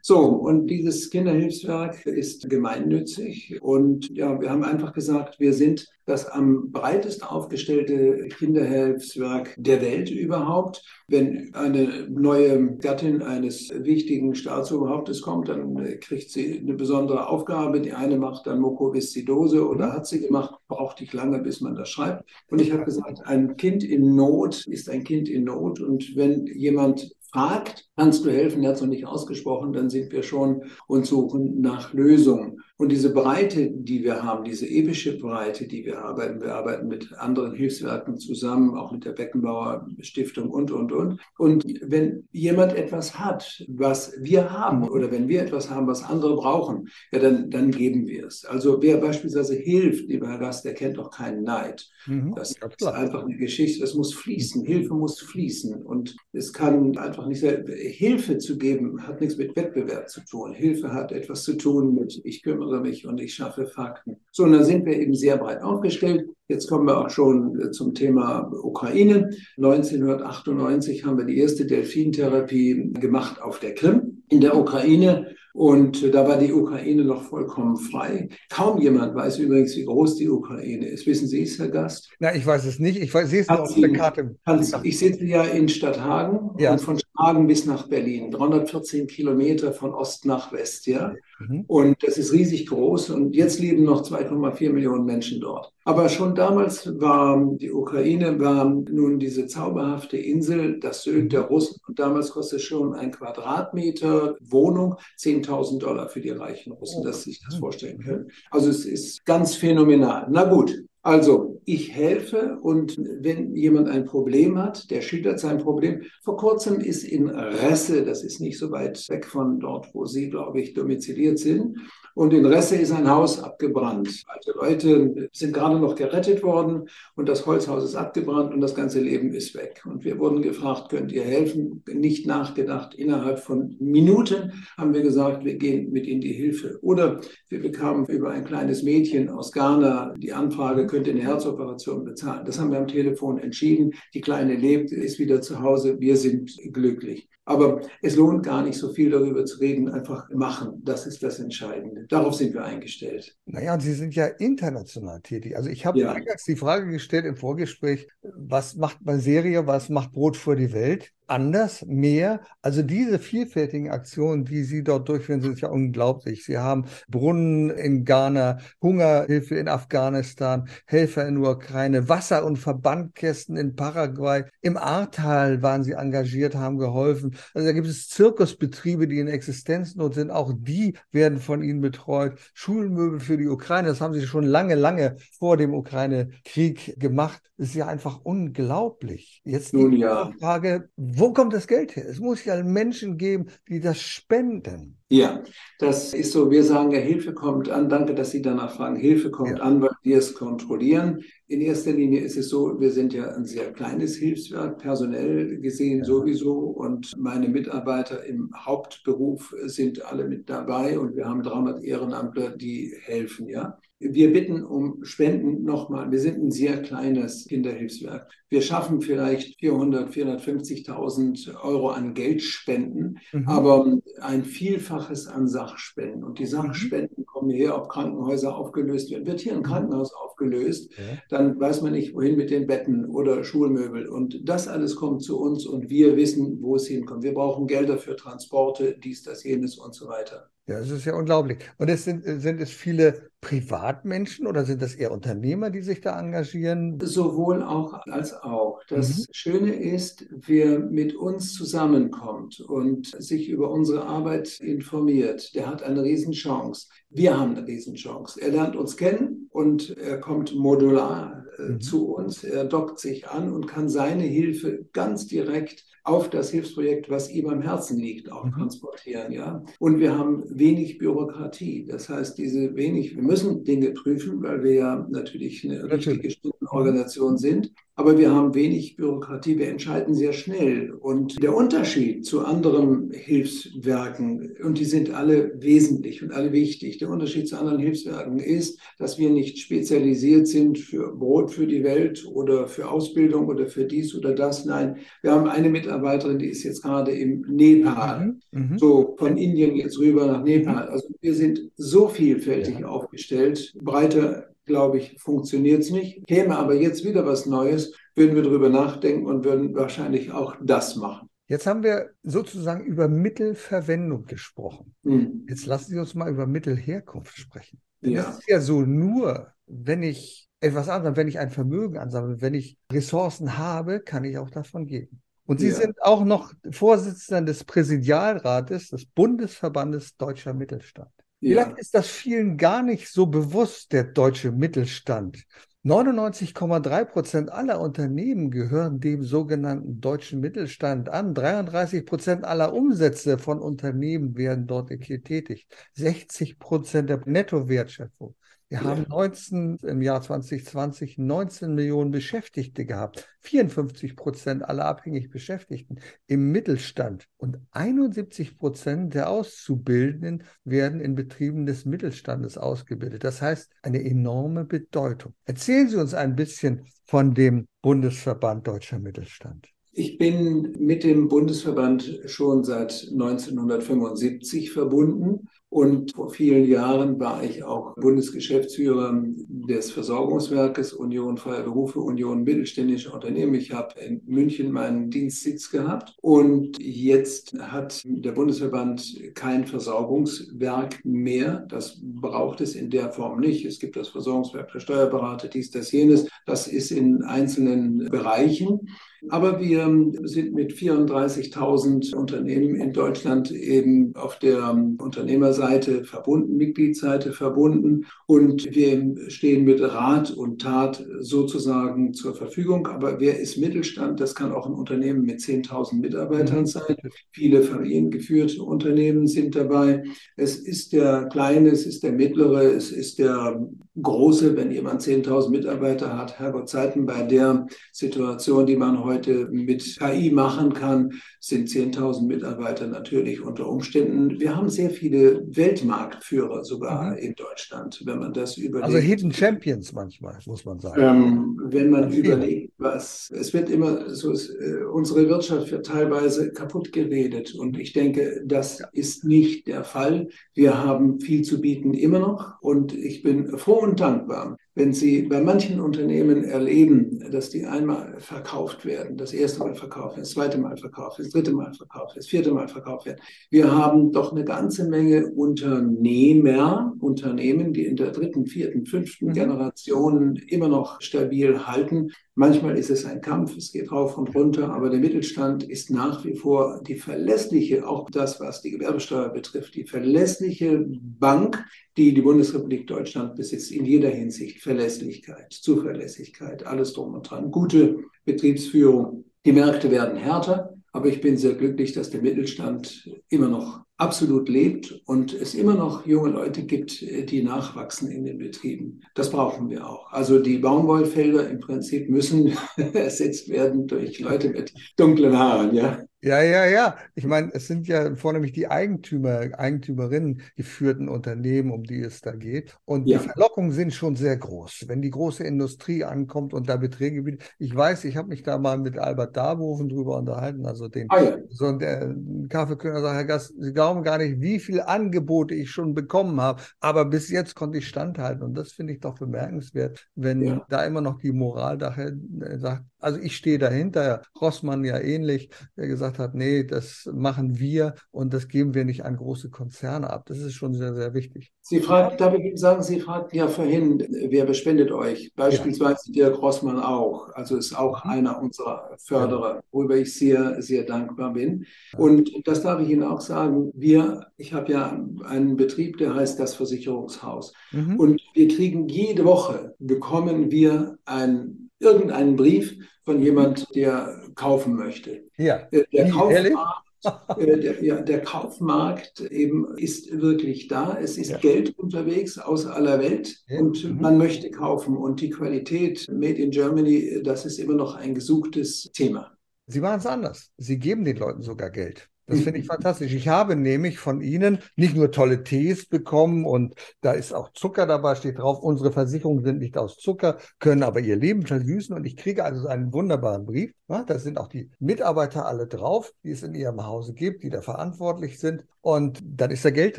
[0.00, 3.60] So, und dieses Kinderhilfswerk ist gemeinnützig.
[3.62, 10.10] Und ja, wir haben einfach gesagt, wir sind das am breitest aufgestellte Kinderhilfswerk der Welt
[10.10, 10.84] überhaupt.
[11.08, 17.80] Wenn eine neue Gattin eines wichtigen Staatsoberhauptes kommt, dann kriegt sie eine besondere Aufgabe.
[17.80, 21.88] Die eine macht dann Mukoviszidose oder hat sie gemacht, braucht nicht lange, bis man das
[21.88, 22.24] schreibt.
[22.50, 25.80] Und ich habe gesagt, ein Kind in Not ist ein Kind in Not.
[25.80, 30.12] Und wenn jemand fragt, kannst du helfen, er hat es noch nicht ausgesprochen, dann sind
[30.12, 32.62] wir schon und suchen nach Lösungen.
[32.76, 37.12] Und diese Breite, die wir haben, diese epische Breite, die wir arbeiten, wir arbeiten mit
[37.12, 41.20] anderen Hilfswerken zusammen, auch mit der Beckenbauer Stiftung und, und, und.
[41.38, 46.34] Und wenn jemand etwas hat, was wir haben, oder wenn wir etwas haben, was andere
[46.34, 48.44] brauchen, ja, dann, dann geben wir es.
[48.44, 51.88] Also wer beispielsweise hilft, lieber Herr Gast, der kennt doch keinen Neid.
[52.06, 54.64] Mhm, das ist einfach eine Geschichte, das muss fließen.
[54.64, 55.80] Hilfe muss fließen.
[55.80, 60.52] Und es kann einfach nicht sein, Hilfe zu geben, hat nichts mit Wettbewerb zu tun.
[60.52, 64.16] Hilfe hat etwas zu tun mit, ich kümmere kümmere mich und ich schaffe Fakten.
[64.32, 66.28] So, und da sind wir eben sehr breit aufgestellt.
[66.48, 69.30] Jetzt kommen wir auch schon äh, zum Thema Ukraine.
[69.56, 75.34] 1998 haben wir die erste Delfintherapie gemacht auf der Krim in der Ukraine.
[75.54, 78.28] Und da war die Ukraine noch vollkommen frei.
[78.50, 81.06] Kaum jemand weiß übrigens, wie groß die Ukraine ist.
[81.06, 82.10] Wissen Sie es, Herr Gast?
[82.18, 83.00] Na, ich weiß es nicht.
[83.00, 84.36] Ich weiß, sehe es nur auf der Karte.
[84.82, 86.72] Ich sitze ja in Stadthagen ja.
[86.72, 88.32] und von Stadthagen bis nach Berlin.
[88.32, 91.14] 314 Kilometer von Ost nach West, ja.
[91.38, 91.64] Mhm.
[91.68, 93.10] Und das ist riesig groß.
[93.10, 95.73] Und jetzt leben noch 2,4 Millionen Menschen dort.
[95.86, 101.78] Aber schon damals war die Ukraine war nun diese zauberhafte Insel, das Sylt der Russen.
[101.86, 107.32] Und damals kostet schon ein Quadratmeter Wohnung 10.000 Dollar für die reichen Russen, dass Sie
[107.32, 108.30] sich das vorstellen können.
[108.50, 110.26] Also es ist ganz phänomenal.
[110.30, 116.02] Na gut, Also, ich helfe und wenn jemand ein Problem hat, der schildert sein Problem.
[116.22, 120.30] Vor kurzem ist in Resse, das ist nicht so weit weg von dort, wo Sie,
[120.30, 121.76] glaube ich, domiziliert sind,
[122.14, 124.22] und in Resse ist ein Haus abgebrannt.
[124.28, 129.00] Alte Leute sind gerade noch gerettet worden und das Holzhaus ist abgebrannt und das ganze
[129.00, 129.82] Leben ist weg.
[129.84, 131.82] Und wir wurden gefragt, könnt ihr helfen?
[131.92, 132.94] Nicht nachgedacht.
[132.94, 136.78] Innerhalb von Minuten haben wir gesagt, wir gehen mit in die Hilfe.
[136.82, 142.04] Oder wir bekamen über ein kleines Mädchen aus Ghana die Anfrage, könnt ihr eine Herzoperation
[142.04, 142.44] bezahlen?
[142.44, 143.94] Das haben wir am Telefon entschieden.
[144.14, 145.98] Die Kleine lebt, ist wieder zu Hause.
[145.98, 147.28] Wir sind glücklich.
[147.46, 150.80] Aber es lohnt gar nicht so viel darüber zu reden, einfach machen.
[150.84, 152.06] Das ist das Entscheidende.
[152.08, 153.36] Darauf sind wir eingestellt.
[153.44, 155.56] Naja, und Sie sind ja international tätig.
[155.56, 156.12] Also ich habe ja.
[156.12, 160.72] eingangs die Frage gestellt im Vorgespräch, was macht bei Serie, was macht Brot für die
[160.72, 161.10] Welt?
[161.26, 162.40] Anders, mehr.
[162.62, 166.44] Also diese vielfältigen Aktionen, die Sie dort durchführen, sind ja unglaublich.
[166.44, 173.56] Sie haben Brunnen in Ghana, Hungerhilfe in Afghanistan, Helfer in der Ukraine, Wasser- und Verbandkästen
[173.56, 174.44] in Paraguay.
[174.60, 177.36] Im Ahrtal waren Sie engagiert, haben geholfen.
[177.54, 180.30] Also da gibt es Zirkusbetriebe, die in Existenznot sind.
[180.30, 182.38] Auch die werden von Ihnen betreut.
[182.52, 187.40] Schulmöbel für die Ukraine, das haben Sie schon lange, lange vor dem Ukraine-Krieg gemacht.
[187.56, 189.40] Das ist ja einfach unglaublich.
[189.44, 190.32] Jetzt die ja.
[190.40, 192.06] Frage, wo kommt das Geld her?
[192.08, 194.98] Es muss ja Menschen geben, die das spenden.
[195.08, 195.42] Ja,
[195.78, 196.50] das ist so.
[196.50, 197.88] Wir sagen ja, Hilfe kommt an.
[197.88, 198.96] Danke, dass Sie danach fragen.
[198.96, 199.64] Hilfe kommt ja.
[199.64, 201.20] an, weil wir es kontrollieren.
[201.46, 205.98] In erster Linie ist es so, wir sind ja ein sehr kleines Hilfswerk, personell gesehen
[205.98, 206.04] ja.
[206.04, 206.54] sowieso.
[206.54, 210.98] Und meine Mitarbeiter im Hauptberuf sind alle mit dabei.
[210.98, 213.78] Und wir haben 300 Ehrenamtler, die helfen, ja.
[214.12, 216.10] Wir bitten um Spenden nochmal.
[216.10, 218.30] Wir sind ein sehr kleines Kinderhilfswerk.
[218.50, 223.48] Wir schaffen vielleicht 400, 450.000 Euro an Geldspenden, mhm.
[223.48, 226.22] aber ein Vielfaches an Sachspenden.
[226.22, 226.48] Und die mhm.
[226.48, 229.26] Sachspenden kommen her, ob Krankenhäuser aufgelöst werden.
[229.26, 229.64] Wird hier ein mhm.
[229.64, 231.18] Krankenhaus aufgelöst, ja.
[231.30, 234.06] dann weiß man nicht, wohin mit den Betten oder Schulmöbel.
[234.06, 237.22] Und das alles kommt zu uns und wir wissen, wo es hinkommt.
[237.22, 240.50] Wir brauchen Gelder für Transporte, dies, das, jenes und so weiter.
[240.66, 241.58] Ja, das ist ja unglaublich.
[241.76, 246.18] Und es sind, sind es viele Privatmenschen oder sind das eher Unternehmer, die sich da
[246.18, 246.98] engagieren?
[247.02, 248.80] Sowohl auch als auch.
[248.88, 249.24] Das mhm.
[249.32, 256.02] Schöne ist, wer mit uns zusammenkommt und sich über unsere Arbeit informiert, der hat eine
[256.02, 256.88] Riesenchance.
[257.10, 258.40] Wir haben eine Riesenchance.
[258.40, 261.80] Er lernt uns kennen und er kommt modular äh, mhm.
[261.82, 262.42] zu uns.
[262.42, 267.48] Er dockt sich an und kann seine Hilfe ganz direkt auf das Hilfsprojekt, was ihm
[267.48, 268.52] am Herzen liegt, auch mhm.
[268.52, 269.32] transportieren.
[269.32, 269.64] Ja?
[269.78, 271.86] Und wir haben wenig Bürokratie.
[271.88, 276.34] Das heißt, diese wenig, wir müssen Dinge prüfen, weil wir ja natürlich eine richtige
[276.70, 277.72] Organisation sind.
[277.96, 280.90] Aber wir haben wenig Bürokratie, wir entscheiden sehr schnell.
[280.90, 287.08] Und der Unterschied zu anderen Hilfswerken, und die sind alle wesentlich und alle wichtig, der
[287.08, 292.26] Unterschied zu anderen Hilfswerken ist, dass wir nicht spezialisiert sind für Brot für die Welt
[292.26, 294.64] oder für Ausbildung oder für dies oder das.
[294.64, 298.70] Nein, wir haben eine Mitarbeiterin, die ist jetzt gerade im Nepal, mhm.
[298.70, 298.78] mhm.
[298.78, 300.88] so von Indien jetzt rüber nach Nepal.
[300.88, 302.88] Also wir sind so vielfältig ja.
[302.88, 306.26] aufgestellt, breiter glaube ich, funktioniert es nicht.
[306.26, 310.96] Käme aber jetzt wieder was Neues, würden wir darüber nachdenken und würden wahrscheinlich auch das
[310.96, 311.28] machen.
[311.46, 314.94] Jetzt haben wir sozusagen über Mittelverwendung gesprochen.
[315.04, 315.44] Hm.
[315.48, 317.80] Jetzt lassen Sie uns mal über Mittelherkunft sprechen.
[318.00, 318.22] Ja.
[318.22, 322.54] Das ist ja so nur, wenn ich etwas ansammle, wenn ich ein Vermögen ansammle, wenn
[322.54, 325.20] ich Ressourcen habe, kann ich auch davon geben.
[325.46, 325.74] Und Sie ja.
[325.74, 331.10] sind auch noch Vorsitzender des Präsidialrates des Bundesverbandes Deutscher Mittelstand.
[331.44, 335.44] Vielleicht ist das vielen gar nicht so bewusst, der deutsche Mittelstand.
[335.84, 341.34] 99,3 Prozent aller Unternehmen gehören dem sogenannten deutschen Mittelstand an.
[341.34, 345.68] 33 Prozent aller Umsätze von Unternehmen werden dort tätig.
[345.92, 348.34] 60 Prozent der Nettowertschöpfung.
[348.74, 348.88] Wir ja.
[348.88, 356.50] haben 19, im Jahr 2020 19 Millionen Beschäftigte gehabt, 54 Prozent aller abhängig Beschäftigten im
[356.50, 363.22] Mittelstand und 71 Prozent der Auszubildenden werden in Betrieben des Mittelstandes ausgebildet.
[363.22, 365.34] Das heißt, eine enorme Bedeutung.
[365.44, 369.68] Erzählen Sie uns ein bisschen von dem Bundesverband Deutscher Mittelstand.
[369.92, 377.64] Ich bin mit dem Bundesverband schon seit 1975 verbunden und vor vielen Jahren war ich
[377.64, 383.54] auch Bundesgeschäftsführer des Versorgungswerkes Union Freier Berufe, Union Mittelständische Unternehmen.
[383.54, 391.66] Ich habe in München meinen Dienstsitz gehabt und jetzt hat der Bundesverband kein Versorgungswerk mehr.
[391.68, 393.64] Das braucht es in der Form nicht.
[393.64, 396.28] Es gibt das Versorgungswerk für Steuerberater, dies, das, jenes.
[396.46, 398.88] Das ist in einzelnen Bereichen.
[399.30, 399.84] Aber wir
[400.22, 409.30] sind mit 34.000 Unternehmen in Deutschland eben auf der Unternehmerseite verbunden, Mitgliedsseite verbunden und wir
[409.30, 412.86] stehen mit Rat und Tat sozusagen zur Verfügung.
[412.86, 414.20] Aber wer ist Mittelstand?
[414.20, 416.66] Das kann auch ein Unternehmen mit 10.000 Mitarbeitern mhm.
[416.66, 416.96] sein.
[417.32, 420.04] Viele familiengeführte Unternehmen sind dabei.
[420.36, 423.66] Es ist der kleine, es ist der mittlere, es ist der
[424.00, 426.38] große, wenn jemand 10.000 Mitarbeiter hat.
[426.38, 432.86] Herrgott Zeiten bei der Situation, die man heute mit KI machen kann, sind 10.000 Mitarbeiter
[432.86, 434.40] natürlich unter Umständen.
[434.40, 437.18] Wir haben sehr viele Weltmarktführer sogar mhm.
[437.18, 438.86] in Deutschland, wenn man das überlegt.
[438.86, 441.00] Also Hidden Champions manchmal, muss man sagen.
[441.00, 446.92] Ähm, wenn man überlegt, was, es wird immer so, äh, unsere Wirtschaft wird teilweise kaputt
[446.92, 447.54] geredet.
[447.54, 450.28] Und ich denke, das ist nicht der Fall.
[450.54, 452.60] Wir haben viel zu bieten immer noch.
[452.60, 458.16] Und ich bin froh und dankbar, wenn Sie bei manchen Unternehmen erleben, dass die einmal
[458.18, 461.72] verkauft werden, das erste Mal verkauft werden, das zweite Mal verkauft werden, das dritte Mal
[461.74, 463.20] verkauft werden, das vierte Mal verkauft werden.
[463.50, 469.32] Wir haben doch eine ganze Menge Unternehmer, Unternehmen, die in der dritten, vierten, fünften mhm.
[469.34, 472.10] Generation immer noch stabil halten.
[472.36, 476.24] Manchmal ist es ein Kampf, es geht rauf und runter, aber der Mittelstand ist nach
[476.24, 481.64] wie vor die verlässliche, auch das, was die Gewerbesteuer betrifft, die verlässliche Bank,
[481.96, 484.60] die die Bundesrepublik Deutschland besitzt, in jeder Hinsicht.
[484.64, 489.26] Verlässlichkeit, Zuverlässigkeit, alles drum und dran, gute Betriebsführung.
[489.44, 494.48] Die Märkte werden härter, aber ich bin sehr glücklich, dass der Mittelstand immer noch absolut
[494.48, 499.02] lebt und es immer noch junge Leute gibt, die nachwachsen in den Betrieben.
[499.14, 500.10] Das brauchen wir auch.
[500.10, 502.56] Also die Baumwollfelder im Prinzip müssen
[502.94, 505.98] ersetzt werden durch Leute mit dunklen Haaren, ja.
[506.24, 506.96] Ja, ja, ja.
[507.14, 512.32] Ich meine, es sind ja vornehmlich die Eigentümer, Eigentümerinnen geführten Unternehmen, um die es da
[512.32, 512.78] geht.
[512.86, 513.18] Und ja.
[513.18, 514.84] die Verlockungen sind schon sehr groß.
[514.88, 517.42] Wenn die große Industrie ankommt und da Beträge bietet.
[517.58, 521.22] Ich weiß, ich habe mich da mal mit Albert Darboven drüber unterhalten, also den ah,
[521.22, 521.36] ja.
[521.50, 522.14] so der
[522.48, 526.62] Kaffeekönner sagt, Herr Gast, Sie glauben gar nicht, wie viele Angebote ich schon bekommen habe.
[526.80, 528.42] Aber bis jetzt konnte ich standhalten.
[528.42, 530.66] Und das finde ich doch bemerkenswert, wenn ja.
[530.70, 535.50] da immer noch die Moral daher äh, sagt, also ich stehe dahinter, Rossmann ja ähnlich,
[535.76, 540.08] der gesagt hat, nee, das machen wir und das geben wir nicht an große Konzerne
[540.10, 540.24] ab.
[540.26, 541.52] Das ist schon sehr, sehr wichtig.
[541.60, 545.32] Sie fragt, darf ich Ihnen sagen, Sie fragten ja vorhin, wer bespendet euch?
[545.36, 546.28] Beispielsweise ja.
[546.28, 547.28] Dirk Rossmann auch.
[547.34, 548.10] Also ist auch mhm.
[548.10, 551.66] einer unserer Förderer, worüber ich sehr, sehr dankbar bin.
[551.96, 553.70] Und das darf ich Ihnen auch sagen.
[553.74, 557.52] Wir, ich habe ja einen Betrieb, der heißt das Versicherungshaus.
[557.72, 558.00] Mhm.
[558.00, 565.24] Und wir kriegen jede Woche, bekommen wir ein irgendeinen Brief von jemand, der kaufen möchte.
[565.36, 565.68] Ja.
[565.70, 566.84] Äh, der Kaufmarkt,
[567.38, 570.98] äh, der, ja, der Kaufmarkt eben ist wirklich da.
[571.00, 571.38] Es ist ja.
[571.38, 573.60] Geld unterwegs aus aller Welt ja.
[573.60, 574.00] und mhm.
[574.00, 574.96] man möchte kaufen.
[574.96, 579.32] Und die Qualität Made in Germany, das ist immer noch ein gesuchtes Thema.
[579.66, 580.50] Sie machen es anders.
[580.56, 582.08] Sie geben den Leuten sogar Geld.
[582.26, 583.12] Das finde ich fantastisch.
[583.12, 587.86] Ich habe nämlich von Ihnen nicht nur tolle Tees bekommen und da ist auch Zucker
[587.86, 592.04] dabei, steht drauf, unsere Versicherungen sind nicht aus Zucker, können aber ihr Leben versüßen und
[592.04, 593.72] ich kriege also einen wunderbaren Brief.
[593.88, 597.50] Ja, da sind auch die Mitarbeiter alle drauf, die es in Ihrem Hause gibt, die
[597.50, 599.98] da verantwortlich sind und dann ist da Geld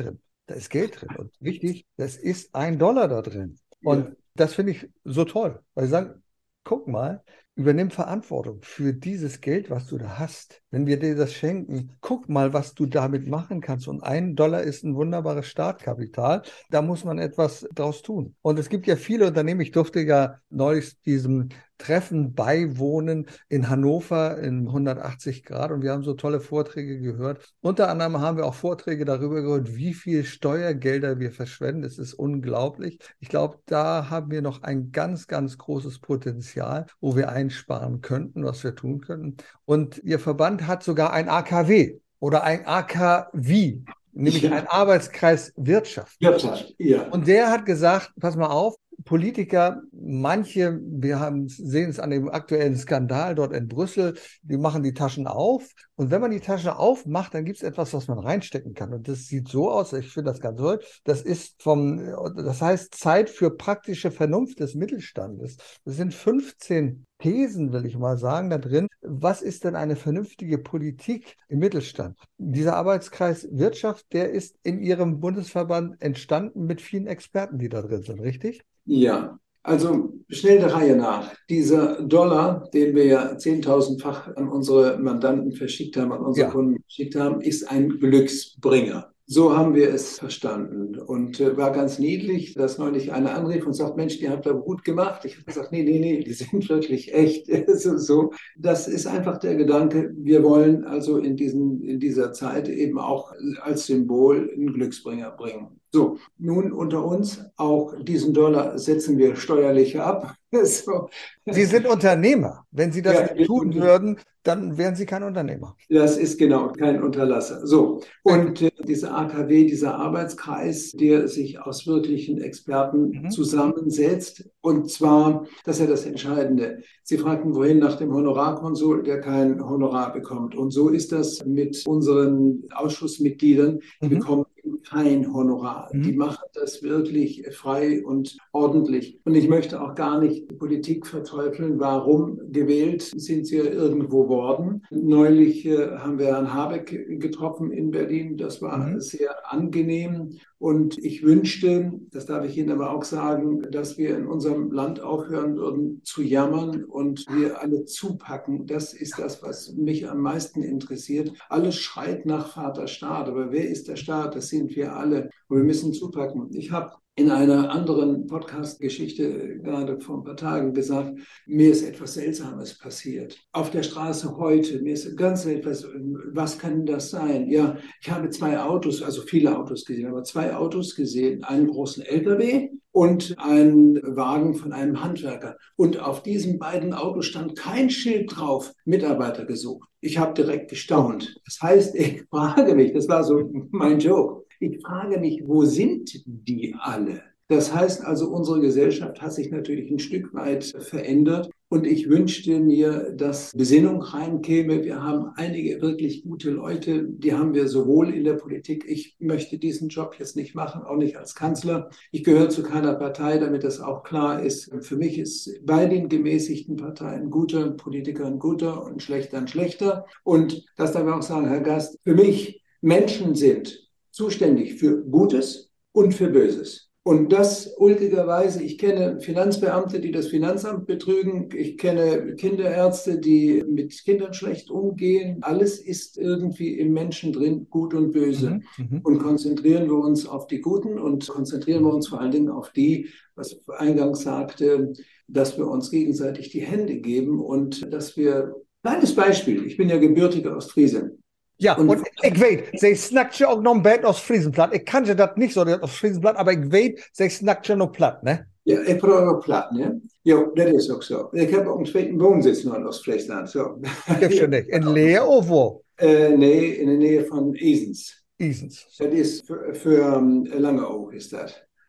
[0.00, 0.20] drin.
[0.46, 3.58] Da ist Geld drin und wichtig, das ist ein Dollar da drin.
[3.82, 4.14] Und ja.
[4.34, 6.22] das finde ich so toll, weil sie sagen,
[6.64, 7.22] guck mal,
[7.56, 10.62] Übernimm Verantwortung für dieses Geld, was du da hast.
[10.70, 13.88] Wenn wir dir das schenken, guck mal, was du damit machen kannst.
[13.88, 16.42] Und ein Dollar ist ein wunderbares Startkapital.
[16.68, 18.34] Da muss man etwas draus tun.
[18.42, 19.62] Und es gibt ja viele Unternehmen.
[19.62, 26.02] Ich durfte ja neulich diesem Treffen beiwohnen in Hannover in 180 Grad und wir haben
[26.02, 27.54] so tolle Vorträge gehört.
[27.60, 31.84] Unter anderem haben wir auch Vorträge darüber gehört, wie viel Steuergelder wir verschwenden.
[31.84, 32.98] Es ist unglaublich.
[33.20, 38.44] Ich glaube, da haben wir noch ein ganz, ganz großes Potenzial, wo wir einsparen könnten,
[38.44, 39.36] was wir tun könnten.
[39.64, 43.80] Und Ihr Verband hat sogar ein AKW oder ein AKW,
[44.12, 46.20] nämlich ein Arbeitskreis Wirtschaft.
[46.20, 47.02] Wirtschaft, ja.
[47.08, 48.74] Und der hat gesagt, pass mal auf,
[49.06, 54.82] Politiker, manche, wir haben, sehen es an dem aktuellen Skandal dort in Brüssel, die machen
[54.82, 55.72] die Taschen auf.
[55.94, 58.92] Und wenn man die Tasche aufmacht, dann gibt es etwas, was man reinstecken kann.
[58.92, 60.80] Und das sieht so aus, ich finde das ganz toll.
[61.04, 61.98] Das ist vom,
[62.36, 65.56] das heißt Zeit für praktische Vernunft des Mittelstandes.
[65.84, 68.88] Das sind 15 Thesen, will ich mal sagen, da drin.
[69.02, 72.18] Was ist denn eine vernünftige Politik im Mittelstand?
[72.38, 78.02] Dieser Arbeitskreis Wirtschaft, der ist in Ihrem Bundesverband entstanden mit vielen Experten, die da drin
[78.02, 78.64] sind, richtig?
[78.86, 81.34] Ja, also schnell der Reihe nach.
[81.50, 86.52] Dieser Dollar, den wir ja zehntausendfach an unsere Mandanten verschickt haben, an unsere ja.
[86.52, 89.12] Kunden verschickt haben, ist ein Glücksbringer.
[89.28, 90.96] So haben wir es verstanden.
[91.00, 94.54] Und äh, war ganz niedlich, dass neulich einer anrief und sagt, Mensch, die habt ihr
[94.54, 95.24] gut gemacht.
[95.24, 97.48] Ich habe gesagt, nee, nee, nee, die sind wirklich echt.
[97.74, 98.32] so, so.
[98.56, 103.32] Das ist einfach der Gedanke, wir wollen also in, diesen, in dieser Zeit eben auch
[103.62, 105.80] als Symbol einen Glücksbringer bringen.
[105.96, 110.34] So, nun unter uns, auch diesen Dollar setzen wir steuerlich ab.
[110.62, 111.08] so.
[111.46, 112.66] Sie sind Unternehmer.
[112.70, 115.74] Wenn Sie das ja, nicht tun würden, dann wären Sie kein Unternehmer.
[115.88, 117.66] Das ist genau kein Unterlasser.
[117.66, 123.30] So, und äh, dieser AKW, dieser Arbeitskreis, der sich aus wirklichen Experten mhm.
[123.30, 126.82] zusammensetzt, und zwar, das ist ja das Entscheidende.
[127.04, 130.54] Sie fragten wohin nach dem Honorarkonsul, der kein Honorar bekommt.
[130.54, 133.80] Und so ist das mit unseren Ausschussmitgliedern.
[134.02, 134.18] Die mhm.
[134.18, 134.44] bekommen
[134.88, 135.90] kein Honorar.
[135.92, 136.02] Mhm.
[136.02, 139.20] Die machen das wirklich frei und ordentlich.
[139.24, 141.78] Und ich möchte auch gar nicht die Politik verteufeln.
[141.78, 144.82] Warum gewählt sind sie ja irgendwo worden?
[144.90, 148.36] Neulich äh, haben wir Herrn Habeck getroffen in Berlin.
[148.36, 149.00] Das war mhm.
[149.00, 150.38] sehr angenehm.
[150.58, 155.00] Und ich wünschte, das darf ich Ihnen aber auch sagen, dass wir in unserem Land
[155.00, 158.66] aufhören würden zu jammern und wir alle zupacken.
[158.66, 161.32] Das ist das, was mich am meisten interessiert.
[161.50, 164.34] Alles schreit nach Vater Staat, aber wer ist der Staat?
[164.34, 165.28] Das sind wir alle.
[165.48, 166.50] Und wir müssen zupacken.
[166.54, 172.12] Ich habe in einer anderen Podcast-Geschichte gerade vor ein paar Tagen gesagt, mir ist etwas
[172.14, 173.38] Seltsames passiert.
[173.52, 175.86] Auf der Straße heute, mir ist ganz etwas,
[176.32, 177.48] was kann das sein?
[177.48, 182.04] Ja, ich habe zwei Autos, also viele Autos gesehen, aber zwei Autos gesehen, einen großen
[182.04, 185.56] LKW und einen Wagen von einem Handwerker.
[185.76, 189.88] Und auf diesen beiden Autos stand kein Schild drauf, Mitarbeiter gesucht.
[190.00, 191.40] Ich habe direkt gestaunt.
[191.46, 194.45] Das heißt, ich frage mich, das war so mein Joke.
[194.60, 197.22] Ich frage mich, wo sind die alle?
[197.48, 201.48] Das heißt also, unsere Gesellschaft hat sich natürlich ein Stück weit verändert.
[201.68, 204.84] Und ich wünschte mir, dass Besinnung reinkäme.
[204.84, 208.84] Wir haben einige wirklich gute Leute, die haben wir sowohl in der Politik.
[208.86, 211.90] Ich möchte diesen Job jetzt nicht machen, auch nicht als Kanzler.
[212.12, 214.72] Ich gehöre zu keiner Partei, damit das auch klar ist.
[214.80, 220.06] Für mich ist bei den gemäßigten Parteien guter Politiker ein guter und schlechter ein schlechter.
[220.22, 223.85] Und das darf ich auch sagen, Herr Gast, für mich Menschen sind
[224.16, 226.86] zuständig für Gutes und für Böses.
[227.02, 233.92] Und das ulkigerweise, ich kenne Finanzbeamte, die das Finanzamt betrügen, ich kenne Kinderärzte, die mit
[234.04, 235.38] Kindern schlecht umgehen.
[235.42, 238.60] Alles ist irgendwie im Menschen drin, gut und böse.
[238.76, 239.00] Mhm, mhm.
[239.04, 242.72] und konzentrieren wir uns auf die Guten und konzentrieren wir uns vor allen Dingen auf
[242.72, 244.94] die, was ich eingangs sagte,
[245.28, 249.98] dass wir uns gegenseitig die Hände geben und dass wir, kleines Beispiel, ich bin ja
[249.98, 251.15] gebürtiger Ostfriesen.
[251.58, 254.74] Ja, und, und ik weet, zij snakt je ook nog een beetje als Friesenplat.
[254.74, 257.90] Ik kan je dat niet zo als Friesenplat, maar ik weet, zij snakt je nog
[257.90, 258.44] plat, ne?
[258.62, 259.98] Ja, ik praat ook plat, ne?
[260.22, 261.28] Ja, dat is ook zo.
[261.32, 263.50] Ik heb ook een tweede woonsitz nog in Oost-Friesland.
[263.50, 263.78] Zo.
[264.04, 264.66] Heb je niet?
[264.66, 265.72] In Leer of waar?
[265.96, 268.24] Uh, nee, in de nähe van Isens.
[268.36, 268.94] Isens.
[268.96, 271.12] Dat is voor, voor um, Langeoog,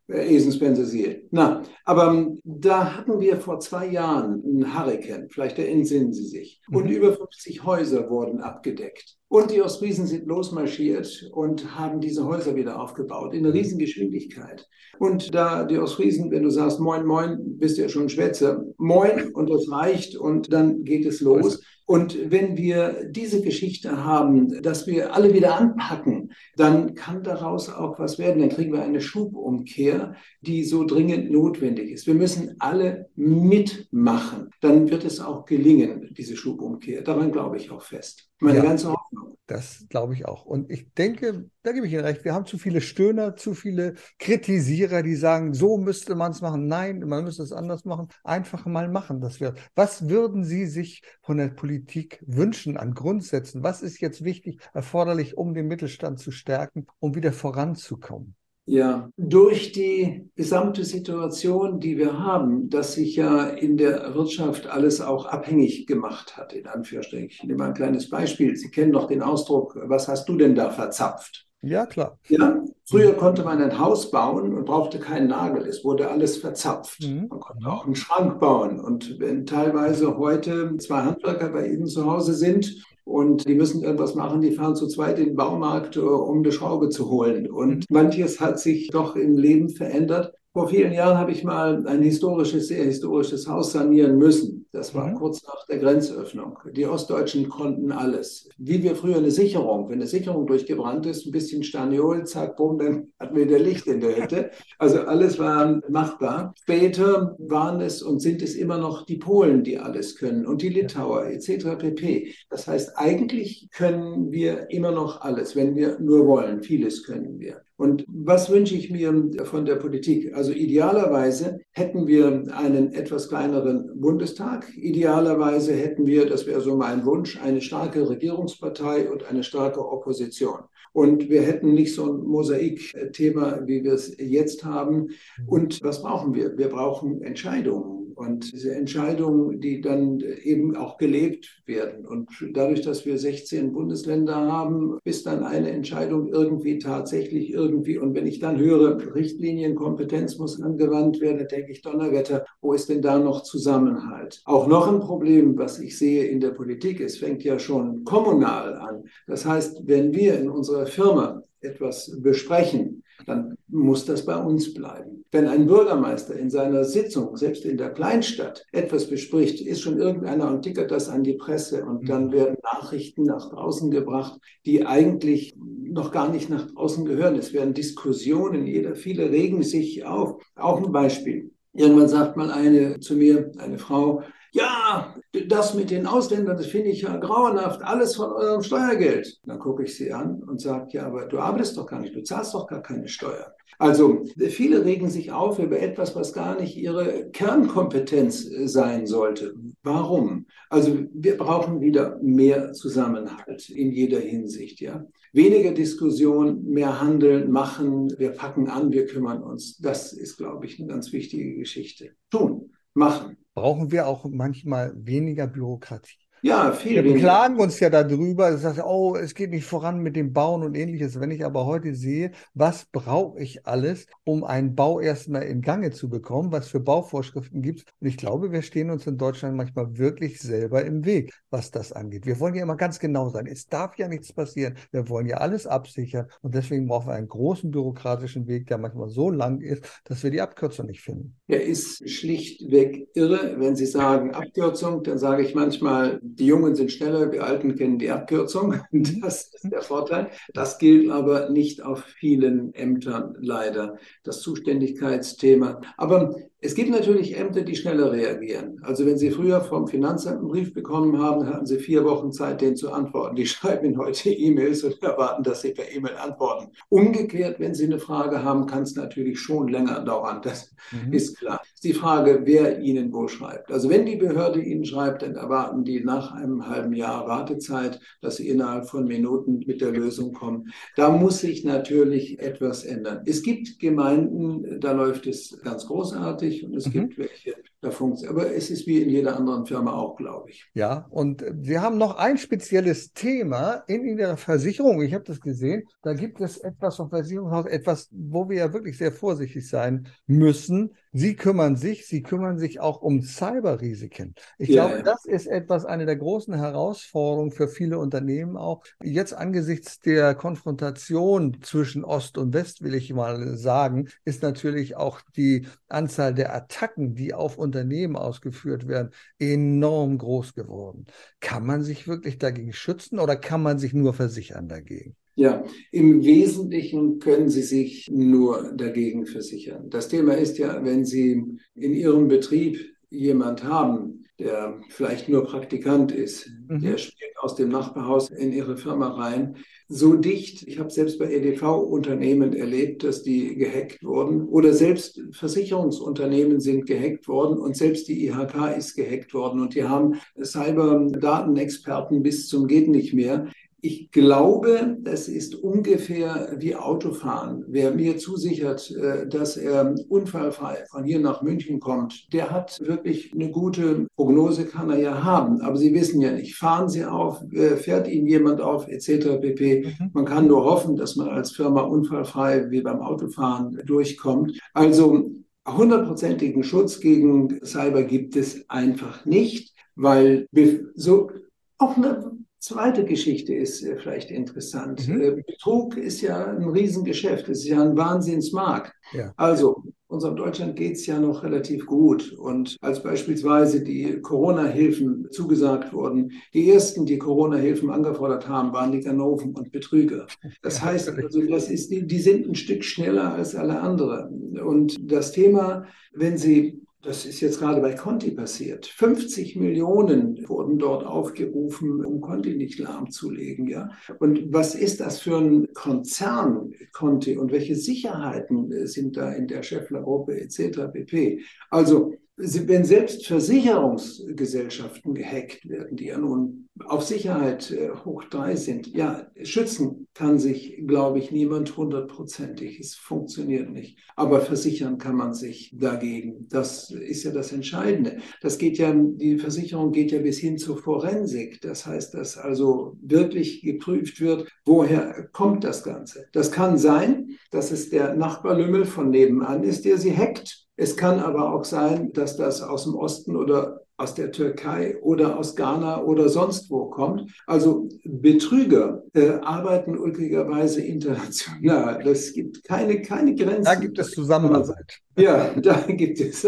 [0.08, 0.26] is dat.
[0.26, 1.22] Esenspensier.
[1.32, 6.62] Na, aber ähm, da hatten wir vor zwei Jahren einen Hurrikan, vielleicht erinnern Sie sich.
[6.72, 6.92] Und mhm.
[6.92, 9.18] über 50 Häuser wurden abgedeckt.
[9.30, 13.52] Und die Ostfriesen sind losmarschiert und haben diese Häuser wieder aufgebaut in mhm.
[13.52, 14.66] Riesengeschwindigkeit.
[15.00, 18.64] Und da die Ostfriesen, wenn du sagst Moin, Moin, bist du ja schon Schwätzer.
[18.78, 21.62] Moin und das reicht und dann geht es los.
[21.88, 27.98] Und wenn wir diese Geschichte haben, dass wir alle wieder anpacken, dann kann daraus auch
[27.98, 28.42] was werden.
[28.42, 32.06] Dann kriegen wir eine Schubumkehr, die so dringend notwendig ist.
[32.06, 34.50] Wir müssen alle mitmachen.
[34.60, 37.04] Dann wird es auch gelingen, diese Schubumkehr.
[37.04, 38.30] Daran glaube ich auch fest.
[38.42, 39.27] Meine ja, ganze Hoffnung.
[39.48, 40.46] Das glaube ich auch.
[40.46, 43.96] Und ich denke, da gebe ich Ihnen recht, wir haben zu viele Stöhner, zu viele
[44.20, 46.68] Kritisierer, die sagen, so müsste man es machen.
[46.68, 48.10] Nein, man müsste es anders machen.
[48.24, 49.22] Einfach mal machen.
[49.22, 49.60] Das wird.
[49.74, 53.64] Was würden Sie sich von der Politik wünschen an Grundsätzen?
[53.64, 58.37] Was ist jetzt wichtig, erforderlich, um den Mittelstand zu stärken, um wieder voranzukommen?
[58.70, 65.00] Ja, durch die gesamte Situation, die wir haben, dass sich ja in der Wirtschaft alles
[65.00, 67.30] auch abhängig gemacht hat, in Anführungsstrichen.
[67.30, 68.58] Ich nehme mal ein kleines Beispiel.
[68.58, 71.48] Sie kennen doch den Ausdruck, was hast du denn da verzapft?
[71.62, 72.20] Ja, klar.
[72.28, 75.66] Ja, früher konnte man ein Haus bauen und brauchte keinen Nagel.
[75.66, 77.02] Es wurde alles verzapft.
[77.04, 77.28] Mhm.
[77.30, 78.82] Man konnte auch einen Schrank bauen.
[78.82, 84.16] Und wenn teilweise heute zwei Handwerker bei Ihnen zu Hause sind und die müssen irgendwas
[84.16, 87.50] machen, die fahren zu zweit in den Baumarkt, äh, um eine Schraube zu holen.
[87.50, 90.34] Und manches hat sich doch im Leben verändert.
[90.52, 94.57] Vor vielen Jahren habe ich mal ein historisches, sehr historisches Haus sanieren müssen.
[94.72, 95.16] Das war mhm.
[95.16, 96.60] kurz nach der Grenzöffnung.
[96.72, 98.50] Die Ostdeutschen konnten alles.
[98.58, 102.78] Wie wir früher eine Sicherung, wenn eine Sicherung durchgebrannt ist, ein bisschen Staniol, zack, bumm,
[102.78, 104.52] dann hatten wir der Licht in der Hütte.
[104.78, 106.54] Also alles war machbar.
[106.62, 110.70] Später waren es und sind es immer noch die Polen, die alles können und die
[110.70, 111.78] Litauer etc.
[111.78, 112.34] pp.
[112.50, 116.62] Das heißt, eigentlich können wir immer noch alles, wenn wir nur wollen.
[116.62, 117.67] Vieles können wir.
[117.78, 120.34] Und was wünsche ich mir von der Politik?
[120.36, 124.68] Also idealerweise hätten wir einen etwas kleineren Bundestag.
[124.76, 130.62] Idealerweise hätten wir, das wäre so mein Wunsch, eine starke Regierungspartei und eine starke Opposition.
[130.92, 135.10] Und wir hätten nicht so ein Mosaikthema, wie wir es jetzt haben.
[135.46, 136.58] Und was brauchen wir?
[136.58, 138.07] Wir brauchen Entscheidungen.
[138.18, 142.08] Und diese Entscheidungen, die dann eben auch gelebt werden.
[142.08, 148.16] Und dadurch, dass wir 16 Bundesländer haben, bis dann eine Entscheidung irgendwie tatsächlich irgendwie, und
[148.16, 153.20] wenn ich dann höre, Richtlinienkompetenz muss angewandt werden, denke ich, Donnerwetter, wo ist denn da
[153.20, 154.42] noch Zusammenhalt?
[154.46, 158.74] Auch noch ein Problem, was ich sehe in der Politik, es fängt ja schon kommunal
[158.78, 159.04] an.
[159.28, 165.26] Das heißt, wenn wir in unserer Firma etwas besprechen, dann muss das bei uns bleiben.
[165.32, 170.50] Wenn ein Bürgermeister in seiner Sitzung, selbst in der Kleinstadt, etwas bespricht, ist schon irgendeiner
[170.50, 172.32] und tickert das an die Presse und dann mhm.
[172.34, 177.36] werden Nachrichten nach draußen gebracht, die eigentlich noch gar nicht nach draußen gehören.
[177.36, 180.42] Es werden Diskussionen, jeder, viele regen sich auf.
[180.56, 181.52] Auch ein Beispiel.
[181.74, 184.24] Irgendwann sagt mal eine zu mir, eine Frau,
[184.58, 185.16] ja,
[185.48, 189.40] das mit den Ausländern, das finde ich ja grauenhaft, alles von eurem Steuergeld.
[189.46, 192.24] Dann gucke ich sie an und sage, ja, aber du arbeitest doch gar nicht, du
[192.24, 193.52] zahlst doch gar keine Steuern.
[193.78, 199.54] Also viele regen sich auf über etwas, was gar nicht ihre Kernkompetenz äh, sein sollte.
[199.84, 200.48] Warum?
[200.70, 205.06] Also wir brauchen wieder mehr Zusammenhalt in jeder Hinsicht, ja.
[205.34, 209.78] Weniger Diskussion, mehr Handeln, machen, wir packen an, wir kümmern uns.
[209.78, 212.12] Das ist, glaube ich, eine ganz wichtige Geschichte.
[212.32, 216.27] Tun, machen brauchen wir auch manchmal weniger Bürokratie.
[216.42, 217.04] Ja, viel.
[217.04, 220.64] Wir beklagen uns ja darüber, das heißt, oh, es geht nicht voran mit dem Bauen
[220.64, 221.20] und ähnliches.
[221.20, 225.92] Wenn ich aber heute sehe, was brauche ich alles, um einen Bau erstmal in Gange
[225.92, 227.86] zu bekommen, was für Bauvorschriften gibt es.
[228.00, 231.92] Und ich glaube, wir stehen uns in Deutschland manchmal wirklich selber im Weg, was das
[231.92, 232.26] angeht.
[232.28, 233.48] Wir wollen ja immer ganz genau sein.
[233.48, 234.76] Es darf ja nichts passieren.
[234.92, 236.28] Wir wollen ja alles absichern.
[236.42, 240.30] Und deswegen brauchen wir einen großen bürokratischen Weg, der manchmal so lang ist, dass wir
[240.30, 241.36] die Abkürzung nicht finden.
[241.48, 243.56] Er ist schlichtweg irre.
[243.58, 248.00] Wenn Sie sagen Abkürzung, dann sage ich manchmal, die Jungen sind schneller, die Alten kennen
[248.00, 248.76] die Abkürzung.
[249.22, 250.30] Das ist der Vorteil.
[250.54, 255.82] Das gilt aber nicht auf vielen Ämtern leider, das Zuständigkeitsthema.
[255.98, 258.80] Aber es gibt natürlich Ämter, die schneller reagieren.
[258.82, 262.62] Also wenn Sie früher vom Finanzamt einen Brief bekommen haben, hatten Sie vier Wochen Zeit,
[262.62, 263.36] den zu antworten.
[263.36, 266.72] Die schreiben Ihnen heute E-Mails und erwarten, dass Sie per E-Mail antworten.
[266.90, 270.42] Umgekehrt, wenn Sie eine Frage haben, kann es natürlich schon länger dauern.
[270.42, 271.14] Das mhm.
[271.14, 271.62] ist klar.
[271.76, 273.72] ist die Frage, wer Ihnen wo schreibt.
[273.72, 278.38] Also wenn die Behörde Ihnen schreibt, dann erwarten die nach einem halben Jahr Wartezeit, dass
[278.38, 280.72] Sie innerhalb von Minuten mit der Lösung kommen.
[280.96, 283.22] Da muss sich natürlich etwas ändern.
[283.28, 286.92] Es gibt Gemeinden, da läuft es ganz großartig fertig und es mhm.
[286.92, 288.38] gibt welche, da funktioniert.
[288.38, 290.66] Aber es ist wie in jeder anderen Firma auch, glaube ich.
[290.74, 295.02] Ja, und wir haben noch ein spezielles Thema in Ihrer Versicherung.
[295.02, 295.84] Ich habe das gesehen.
[296.02, 300.96] Da gibt es etwas vom Versicherungshaus, etwas, wo wir ja wirklich sehr vorsichtig sein müssen.
[301.14, 304.36] Sie kümmern sich, Sie kümmern sich auch um Cyberrisiken.
[304.58, 308.84] Ich ja, glaube, das ist etwas, eine der großen Herausforderungen für viele Unternehmen auch.
[309.04, 315.22] Jetzt angesichts der Konfrontation zwischen Ost und West, will ich mal sagen, ist natürlich auch
[315.36, 321.06] die Anzahl der Attacken, die auf Unternehmen ausgeführt werden, enorm groß geworden.
[321.40, 325.16] Kann man sich wirklich dagegen schützen oder kann man sich nur versichern dagegen?
[325.38, 329.88] Ja, im Wesentlichen können Sie sich nur dagegen versichern.
[329.88, 331.44] Das Thema ist ja, wenn Sie
[331.76, 332.80] in Ihrem Betrieb
[333.12, 336.80] jemand haben, der vielleicht nur Praktikant ist, mhm.
[336.80, 339.58] der spielt aus dem Nachbarhaus in Ihre Firma rein,
[339.88, 340.68] so dicht.
[340.68, 347.28] Ich habe selbst bei EDV-Unternehmen erlebt, dass die gehackt wurden oder selbst Versicherungsunternehmen sind gehackt
[347.28, 352.88] worden und selbst die IHK ist gehackt worden und die haben Cyber-Datenexperten bis zum geht
[352.88, 353.48] nicht mehr
[353.80, 357.64] ich glaube, das ist ungefähr wie Autofahren.
[357.68, 363.34] Wer mir zusichert, äh, dass er unfallfrei von hier nach München kommt, der hat wirklich
[363.34, 365.62] eine gute Prognose, kann er ja haben.
[365.62, 369.38] Aber Sie wissen ja nicht, fahren Sie auf, äh, fährt Ihnen jemand auf, etc.
[369.40, 369.86] pp.
[369.86, 370.10] Mhm.
[370.14, 374.60] Man kann nur hoffen, dass man als Firma unfallfrei wie beim Autofahren durchkommt.
[374.74, 375.30] Also
[375.68, 380.48] hundertprozentigen Schutz gegen Cyber gibt es einfach nicht, weil
[380.96, 381.30] so
[381.78, 385.08] auch eine Zweite Geschichte ist äh, vielleicht interessant.
[385.08, 385.22] Mhm.
[385.22, 388.94] Äh, Betrug ist ja ein Riesengeschäft, es ist ja ein Wahnsinnsmarkt.
[389.14, 389.34] Ja.
[389.38, 392.34] Also unserem Deutschland geht es ja noch relativ gut.
[392.34, 399.02] Und als beispielsweise die Corona-Hilfen zugesagt wurden, die ersten, die Corona-Hilfen angefordert haben, waren die
[399.02, 400.28] Ganoven und Betrüger.
[400.62, 404.58] Das heißt, also das ist, die, die sind ein Stück schneller als alle anderen.
[404.60, 408.86] Und das Thema, wenn Sie das ist jetzt gerade bei Conti passiert.
[408.86, 413.66] 50 Millionen wurden dort aufgerufen, um Conti nicht lahmzulegen.
[413.66, 413.92] Ja?
[414.20, 419.64] Und was ist das für ein Konzern, Conti, und welche Sicherheiten sind da in der
[419.64, 420.92] Scheffler-Gruppe etc.
[420.92, 421.44] pp.
[421.70, 428.86] Also wenn selbst Versicherungsgesellschaften gehackt werden, die ja nun auf Sicherheit äh, hoch drei sind,
[428.96, 432.80] ja, schützen kann sich, glaube ich, niemand hundertprozentig.
[432.80, 433.98] Es funktioniert nicht.
[434.16, 436.48] Aber versichern kann man sich dagegen.
[436.50, 438.18] Das ist ja das Entscheidende.
[438.42, 441.60] Das geht ja, die Versicherung geht ja bis hin zur Forensik.
[441.62, 446.28] Das heißt, dass also wirklich geprüft wird, woher kommt das Ganze.
[446.34, 451.20] Das kann sein, dass es der Nachbarlümmel von nebenan ist, der sie hackt es kann
[451.20, 456.04] aber auch sein, dass das aus dem Osten oder aus der Türkei oder aus Ghana
[456.04, 457.32] oder sonst wo kommt.
[457.48, 462.04] Also Betrüger äh, arbeiten ulkigerweise international.
[462.04, 463.64] Das gibt keine, keine Grenzen.
[463.64, 465.00] Da gibt es Zusammenarbeit.
[465.18, 466.44] Ja, da gibt es.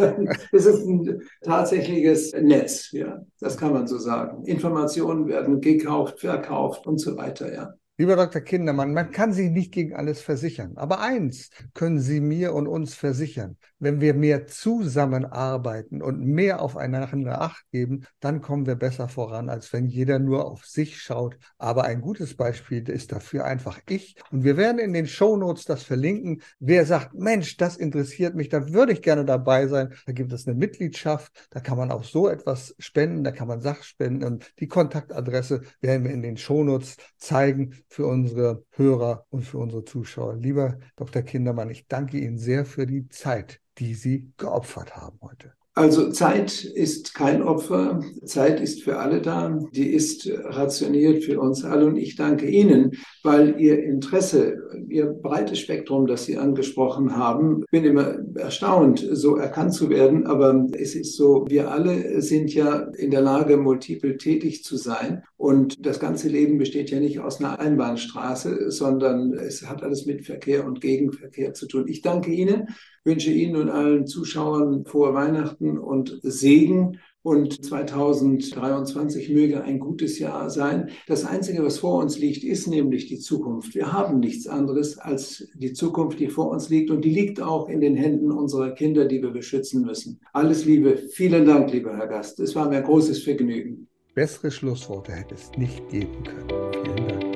[0.52, 2.92] Es ist ein tatsächliches Netz.
[2.92, 4.46] Ja, das kann man so sagen.
[4.46, 7.52] Informationen werden gekauft, verkauft und so weiter.
[7.52, 7.74] Ja.
[8.00, 8.40] Lieber Dr.
[8.40, 10.78] Kindermann, man kann sich nicht gegen alles versichern.
[10.78, 13.58] Aber eins können Sie mir und uns versichern.
[13.78, 19.74] Wenn wir mehr zusammenarbeiten und mehr aufeinander Acht geben, dann kommen wir besser voran, als
[19.74, 21.38] wenn jeder nur auf sich schaut.
[21.58, 24.16] Aber ein gutes Beispiel ist dafür einfach ich.
[24.32, 26.42] Und wir werden in den Shownotes das verlinken.
[26.60, 29.94] Wer sagt, Mensch, das interessiert mich, da würde ich gerne dabei sein.
[30.06, 31.50] Da gibt es eine Mitgliedschaft.
[31.50, 33.26] Da kann man auch so etwas spenden.
[33.26, 34.26] Da kann man Sachspenden.
[34.26, 39.84] Und die Kontaktadresse werden wir in den Shownotes zeigen für unsere Hörer und für unsere
[39.84, 40.36] Zuschauer.
[40.36, 41.24] Lieber Dr.
[41.24, 45.59] Kindermann, ich danke Ihnen sehr für die Zeit, die Sie geopfert haben heute.
[45.76, 51.64] Also Zeit ist kein Opfer, Zeit ist für alle da, die ist rationiert für uns
[51.64, 51.86] alle.
[51.86, 52.92] Und ich danke Ihnen,
[53.24, 54.58] weil Ihr Interesse,
[54.90, 60.68] Ihr breites Spektrum, das Sie angesprochen haben, bin immer erstaunt, so erkannt zu werden, aber
[60.74, 65.24] es ist so, wir alle sind ja in der Lage, multiple tätig zu sein.
[65.38, 70.26] Und das ganze Leben besteht ja nicht aus einer Einbahnstraße, sondern es hat alles mit
[70.26, 71.86] Verkehr und Gegenverkehr zu tun.
[71.88, 72.68] Ich danke Ihnen
[73.04, 77.00] wünsche Ihnen und allen Zuschauern frohe Weihnachten und Segen.
[77.22, 80.90] Und 2023 möge ein gutes Jahr sein.
[81.06, 83.76] Das Einzige, was vor uns liegt, ist nämlich die Zukunft.
[83.76, 86.90] Wir haben nichts anderes als die Zukunft, die vor uns liegt.
[86.92, 90.22] Und die liegt auch in den Händen unserer Kinder, die wir beschützen müssen.
[90.32, 90.98] Alles Liebe.
[91.12, 92.40] Vielen Dank, lieber Herr Gast.
[92.40, 93.88] Es war mir ein großes Vergnügen.
[94.16, 96.72] Bessere Schlussworte hätte es nicht geben können.
[96.84, 97.30] Vielen Dank.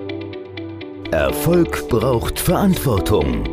[1.14, 3.53] Erfolg braucht Verantwortung.